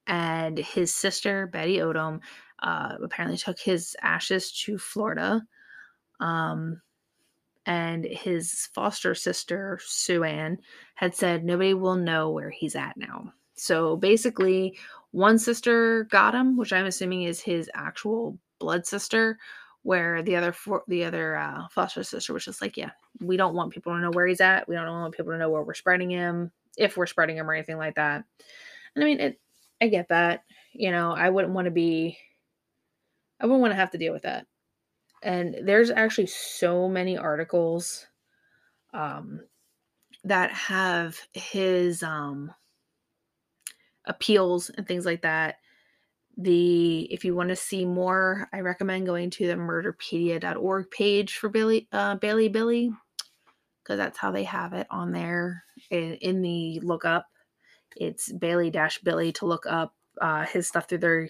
and 0.08 0.58
his 0.58 0.94
sister, 0.94 1.48
Betty 1.48 1.78
Odom, 1.78 2.22
uh, 2.63 2.96
apparently 3.04 3.38
took 3.38 3.60
his 3.60 3.98
ashes 4.02 4.52
to 4.63 4.78
Florida. 4.78 5.41
Um, 6.22 6.82
and 7.65 8.06
his 8.06 8.69
foster 8.73 9.15
sister, 9.15 9.80
Sue 9.84 10.23
Ann, 10.23 10.60
had 10.95 11.15
said 11.15 11.43
nobody 11.43 11.73
will 11.73 11.95
know 11.95 12.30
where 12.30 12.49
he's 12.49 12.75
at 12.75 12.95
now. 12.97 13.34
So 13.56 13.95
basically, 13.95 14.78
one 15.12 15.39
sister 15.39 16.04
got 16.06 16.36
him, 16.36 16.58
which 16.58 16.73
I'm 16.73 16.86
assuming 16.86 17.23
is 17.23 17.39
his 17.39 17.69
actual 17.73 18.38
blood 18.60 18.86
sister, 18.86 19.38
where 19.84 20.21
the 20.21 20.36
other 20.36 20.51
for, 20.51 20.84
the 20.88 21.06
other 21.06 21.38
uh, 21.38 21.67
foster 21.71 22.04
sister 22.04 22.34
was 22.34 22.45
just 22.45 22.62
like, 22.62 22.78
yeah, 22.78 22.91
we 23.21 23.38
don't 23.38 23.56
want 23.56 23.73
people 23.73 23.93
to 23.93 23.99
know 23.99 24.12
where 24.12 24.28
he's 24.28 24.41
at. 24.41 24.67
We 24.67 24.75
don't 24.75 24.88
want 24.88 25.15
people 25.15 25.32
to 25.32 25.38
know 25.38 25.49
where 25.49 25.63
we're 25.63 25.73
spreading 25.73 26.10
him, 26.10 26.51
if 26.78 26.97
we're 26.97 27.06
spreading 27.08 27.38
him 27.38 27.49
or 27.49 27.54
anything 27.54 27.78
like 27.78 27.95
that. 27.95 28.25
And 28.95 29.04
I 29.04 29.08
mean, 29.08 29.19
it, 29.19 29.39
I 29.82 29.88
get 29.88 30.10
that. 30.10 30.43
You 30.73 30.91
know, 30.91 31.13
I 31.13 31.30
wouldn't 31.30 31.54
want 31.54 31.65
to 31.65 31.71
be, 31.71 32.17
I 33.39 33.45
wouldn't 33.45 33.62
want 33.62 33.71
to 33.71 33.78
have 33.78 33.91
to 33.91 33.97
deal 33.97 34.13
with 34.13 34.23
that 34.23 34.45
and 35.25 35.57
there's 35.63 35.89
actually 35.89 36.27
so 36.27 36.88
many 36.88 37.17
articles 37.17 38.05
um, 38.93 39.41
that 40.23 40.51
have 40.51 41.17
his 41.33 42.03
um, 42.03 42.53
appeals 44.05 44.69
and 44.69 44.88
things 44.88 45.05
like 45.05 45.23
that. 45.23 45.55
The 46.38 47.11
if 47.11 47.25
you 47.25 47.33
want 47.33 47.47
to 47.47 47.55
see 47.55 47.85
more 47.85 48.49
i 48.51 48.59
recommend 48.59 49.05
going 49.05 49.29
to 49.29 49.47
the 49.47 49.53
murderpedia.org 49.53 50.91
page 50.91 51.38
for 51.38 51.47
billy 51.47 51.88
uh, 51.93 52.15
bailey 52.15 52.49
billy 52.49 52.91
because 53.81 53.97
that's 53.97 54.17
how 54.17 54.31
they 54.31 54.43
have 54.43 54.73
it 54.73 54.85
on 54.89 55.13
there 55.13 55.63
in, 55.91 56.15
in 56.15 56.41
the 56.41 56.81
lookup. 56.81 57.25
It's 57.95 58.33
bailey 58.33 58.69
dash 58.69 58.99
billy 58.99 59.31
to 59.33 59.45
look 59.45 59.65
up 59.65 59.93
uh, 60.19 60.45
his 60.45 60.67
stuff 60.67 60.89
through 60.89 60.97
their 60.99 61.29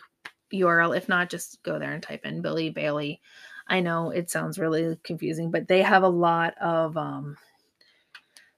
url 0.54 0.96
if 0.96 1.10
not 1.10 1.30
just 1.30 1.62
go 1.64 1.78
there 1.78 1.92
and 1.92 2.02
type 2.02 2.22
in 2.24 2.42
billy 2.42 2.70
bailey 2.70 3.20
I 3.68 3.80
know 3.80 4.12
it 4.12 4.30
sounds 4.30 4.60
really 4.60 4.98
confusing, 5.04 5.52
but 5.52 5.68
they 5.68 5.82
have 5.82 6.04
a 6.04 6.10
lot 6.10 6.56
of 6.60 6.98
um 6.98 7.38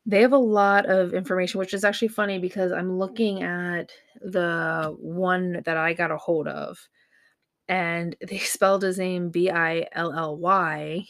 they 0.05 0.21
have 0.21 0.31
a 0.31 0.37
lot 0.37 0.85
of 0.85 1.13
information, 1.13 1.59
which 1.59 1.73
is 1.73 1.83
actually 1.83 2.07
funny 2.07 2.39
because 2.39 2.71
I'm 2.71 2.97
looking 2.97 3.43
at 3.43 3.91
the 4.21 4.95
one 4.99 5.61
that 5.65 5.75
I 5.75 5.93
got 5.93 6.11
a 6.11 6.17
hold 6.17 6.47
of, 6.47 6.79
and 7.67 8.15
they 8.27 8.39
spelled 8.39 8.83
his 8.83 8.97
name 8.97 9.29
B 9.29 9.49
I 9.51 9.87
L 9.93 10.13
L 10.13 10.37
Y, 10.37 11.05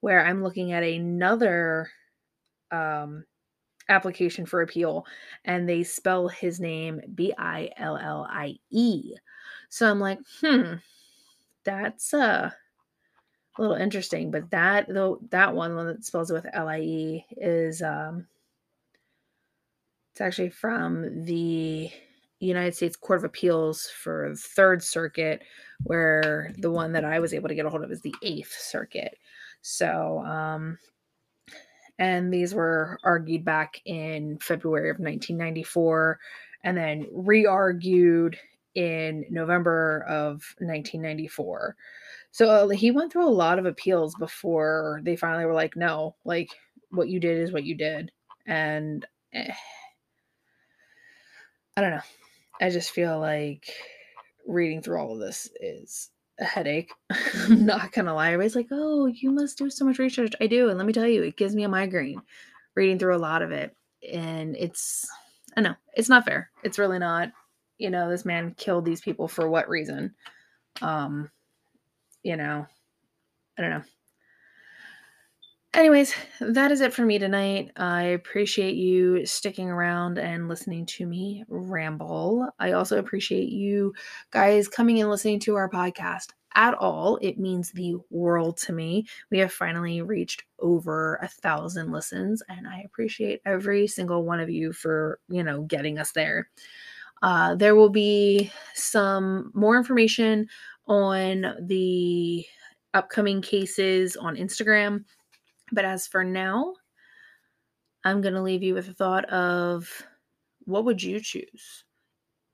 where 0.00 0.24
I'm 0.26 0.42
looking 0.42 0.72
at 0.72 0.82
another 0.82 1.90
um, 2.72 3.24
application 3.88 4.46
for 4.46 4.62
appeal, 4.62 5.06
and 5.44 5.68
they 5.68 5.84
spell 5.84 6.28
his 6.28 6.60
name 6.60 7.00
B 7.14 7.34
I 7.38 7.70
L 7.76 7.96
L 7.96 8.26
I 8.30 8.56
E. 8.70 9.14
So 9.68 9.90
I'm 9.90 10.00
like, 10.00 10.18
hmm, 10.40 10.74
that's 11.64 12.14
uh 12.14 12.50
a 13.58 13.60
little 13.60 13.76
interesting. 13.76 14.30
But 14.30 14.50
that 14.50 14.86
though 14.88 15.20
that 15.30 15.54
one, 15.54 15.74
one 15.74 15.86
that 15.86 16.04
spells 16.04 16.30
it 16.30 16.34
with 16.34 16.46
L 16.52 16.68
I 16.68 16.80
E, 16.80 17.26
is 17.36 17.82
um, 17.82 18.26
it's 20.12 20.20
actually 20.20 20.50
from 20.50 21.24
the 21.24 21.90
United 22.40 22.74
States 22.74 22.96
Court 22.96 23.18
of 23.18 23.24
Appeals 23.24 23.88
for 23.88 24.30
the 24.30 24.36
Third 24.36 24.82
Circuit, 24.82 25.42
where 25.84 26.52
the 26.58 26.70
one 26.70 26.92
that 26.92 27.04
I 27.04 27.18
was 27.18 27.32
able 27.32 27.48
to 27.48 27.54
get 27.54 27.66
a 27.66 27.70
hold 27.70 27.82
of 27.82 27.90
is 27.90 28.02
the 28.02 28.14
Eighth 28.22 28.52
Circuit. 28.52 29.18
So, 29.62 30.22
um, 30.24 30.78
and 31.98 32.32
these 32.32 32.54
were 32.54 32.98
argued 33.04 33.44
back 33.44 33.80
in 33.84 34.38
February 34.38 34.90
of 34.90 34.98
1994 34.98 36.18
and 36.62 36.76
then 36.76 37.06
re 37.12 37.46
argued 37.46 38.38
in 38.76 39.24
November 39.30 40.04
of 40.06 40.54
1994. 40.58 41.74
So 42.30 42.68
he 42.68 42.90
went 42.90 43.10
through 43.10 43.26
a 43.26 43.30
lot 43.30 43.58
of 43.58 43.64
appeals 43.64 44.14
before 44.14 45.00
they 45.02 45.16
finally 45.16 45.46
were 45.46 45.54
like, 45.54 45.74
no, 45.74 46.14
like 46.26 46.50
what 46.90 47.08
you 47.08 47.18
did 47.18 47.38
is 47.38 47.52
what 47.52 47.64
you 47.64 47.74
did. 47.74 48.12
And 48.46 49.04
eh, 49.32 49.52
I 51.76 51.80
don't 51.80 51.92
know. 51.92 52.02
I 52.60 52.68
just 52.68 52.90
feel 52.90 53.18
like 53.18 53.66
reading 54.46 54.82
through 54.82 55.00
all 55.00 55.14
of 55.14 55.20
this 55.20 55.48
is 55.58 56.10
a 56.38 56.44
headache. 56.44 56.92
I'm 57.10 57.64
not 57.64 57.92
gonna 57.92 58.14
lie. 58.14 58.32
Everybody's 58.32 58.56
like, 58.56 58.68
oh, 58.70 59.06
you 59.06 59.30
must 59.30 59.56
do 59.56 59.70
so 59.70 59.86
much 59.86 59.98
research. 59.98 60.34
I 60.38 60.48
do. 60.48 60.68
And 60.68 60.76
let 60.76 60.86
me 60.86 60.92
tell 60.92 61.06
you, 61.06 61.22
it 61.22 61.38
gives 61.38 61.54
me 61.54 61.64
a 61.64 61.68
migraine 61.68 62.20
reading 62.74 62.98
through 62.98 63.16
a 63.16 63.18
lot 63.18 63.40
of 63.40 63.52
it. 63.52 63.74
And 64.12 64.54
it's, 64.54 65.08
I 65.56 65.62
know, 65.62 65.74
it's 65.94 66.10
not 66.10 66.26
fair. 66.26 66.50
It's 66.62 66.78
really 66.78 66.98
not. 66.98 67.32
You 67.78 67.90
know, 67.90 68.08
this 68.08 68.24
man 68.24 68.54
killed 68.56 68.84
these 68.84 69.00
people 69.00 69.28
for 69.28 69.48
what 69.48 69.68
reason? 69.68 70.14
Um, 70.82 71.30
you 72.22 72.36
know, 72.36 72.66
I 73.58 73.62
don't 73.62 73.70
know. 73.70 73.82
Anyways, 75.74 76.14
that 76.40 76.72
is 76.72 76.80
it 76.80 76.94
for 76.94 77.04
me 77.04 77.18
tonight. 77.18 77.70
I 77.76 78.04
appreciate 78.04 78.76
you 78.76 79.26
sticking 79.26 79.68
around 79.68 80.18
and 80.18 80.48
listening 80.48 80.86
to 80.86 81.06
me 81.06 81.44
ramble. 81.48 82.48
I 82.58 82.72
also 82.72 82.98
appreciate 82.98 83.50
you 83.50 83.92
guys 84.30 84.68
coming 84.68 85.00
and 85.00 85.10
listening 85.10 85.38
to 85.40 85.56
our 85.56 85.68
podcast 85.68 86.28
at 86.54 86.72
all. 86.72 87.18
It 87.20 87.38
means 87.38 87.72
the 87.72 87.96
world 88.08 88.56
to 88.58 88.72
me. 88.72 89.06
We 89.30 89.38
have 89.40 89.52
finally 89.52 90.00
reached 90.00 90.44
over 90.58 91.16
a 91.16 91.28
thousand 91.28 91.92
listens, 91.92 92.42
and 92.48 92.66
I 92.66 92.80
appreciate 92.86 93.42
every 93.44 93.86
single 93.86 94.24
one 94.24 94.40
of 94.40 94.48
you 94.48 94.72
for, 94.72 95.20
you 95.28 95.44
know, 95.44 95.60
getting 95.62 95.98
us 95.98 96.12
there. 96.12 96.48
Uh, 97.22 97.54
there 97.54 97.74
will 97.74 97.88
be 97.88 98.50
some 98.74 99.50
more 99.54 99.76
information 99.76 100.46
on 100.86 101.54
the 101.62 102.44
upcoming 102.94 103.40
cases 103.42 104.16
on 104.16 104.36
Instagram. 104.36 105.04
But 105.72 105.84
as 105.84 106.06
for 106.06 106.22
now, 106.22 106.74
I'm 108.04 108.20
going 108.20 108.34
to 108.34 108.42
leave 108.42 108.62
you 108.62 108.74
with 108.74 108.88
a 108.88 108.94
thought 108.94 109.24
of 109.26 109.90
what 110.64 110.84
would 110.84 111.02
you 111.02 111.20
choose 111.20 111.84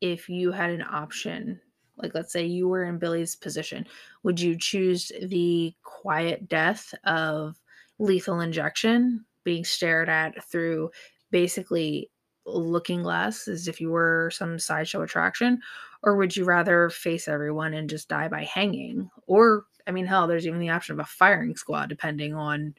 if 0.00 0.28
you 0.28 0.50
had 0.50 0.70
an 0.70 0.82
option? 0.82 1.60
Like, 1.96 2.14
let's 2.14 2.32
say 2.32 2.46
you 2.46 2.68
were 2.68 2.84
in 2.84 2.98
Billy's 2.98 3.36
position. 3.36 3.86
Would 4.22 4.40
you 4.40 4.56
choose 4.58 5.12
the 5.22 5.74
quiet 5.82 6.48
death 6.48 6.94
of 7.04 7.60
lethal 7.98 8.40
injection, 8.40 9.24
being 9.44 9.64
stared 9.64 10.08
at 10.08 10.42
through 10.50 10.90
basically 11.30 12.10
looking 12.44 13.02
glass 13.02 13.48
as 13.48 13.68
if 13.68 13.80
you 13.80 13.90
were 13.90 14.30
some 14.32 14.58
sideshow 14.58 15.02
attraction? 15.02 15.60
Or 16.02 16.16
would 16.16 16.36
you 16.36 16.44
rather 16.44 16.90
face 16.90 17.28
everyone 17.28 17.74
and 17.74 17.88
just 17.88 18.08
die 18.08 18.28
by 18.28 18.44
hanging? 18.44 19.08
Or, 19.26 19.64
I 19.86 19.92
mean, 19.92 20.06
hell, 20.06 20.26
there's 20.26 20.46
even 20.46 20.60
the 20.60 20.70
option 20.70 20.94
of 20.94 20.98
a 20.98 21.04
firing 21.04 21.56
squad, 21.56 21.88
depending 21.88 22.34
on 22.34 22.74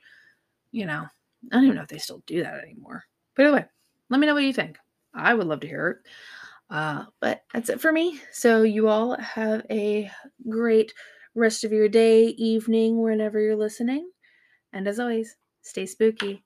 you 0.74 0.86
know, 0.86 1.06
I 1.52 1.56
don't 1.56 1.66
even 1.66 1.76
know 1.78 1.84
if 1.84 1.88
they 1.88 2.00
still 2.00 2.24
do 2.26 2.44
that 2.44 2.62
anymore. 2.64 3.04
But 3.36 3.46
anyway, 3.46 3.66
let 4.10 4.20
me 4.20 4.28
know 4.28 4.34
what 4.34 4.44
you 4.44 4.54
think. 4.54 4.78
I 5.14 5.34
would 5.34 5.48
love 5.48 5.62
to 5.62 5.68
hear 5.68 5.90
it. 5.90 5.98
Uh, 6.70 7.06
but 7.22 7.44
that's 7.54 7.70
it 7.70 7.80
for 7.80 7.92
me. 7.92 8.20
So 8.32 8.64
you 8.64 8.88
all 8.88 9.16
have 9.18 9.66
a 9.70 10.10
great 10.50 10.94
rest 11.36 11.64
of 11.64 11.72
your 11.72 11.88
day, 11.88 12.26
evening, 12.26 13.02
whenever 13.02 13.40
you're 13.40 13.56
listening. 13.56 14.10
And 14.74 14.88
as 14.88 15.00
always, 15.00 15.36
stay 15.62 15.86
spooky. 15.86 16.44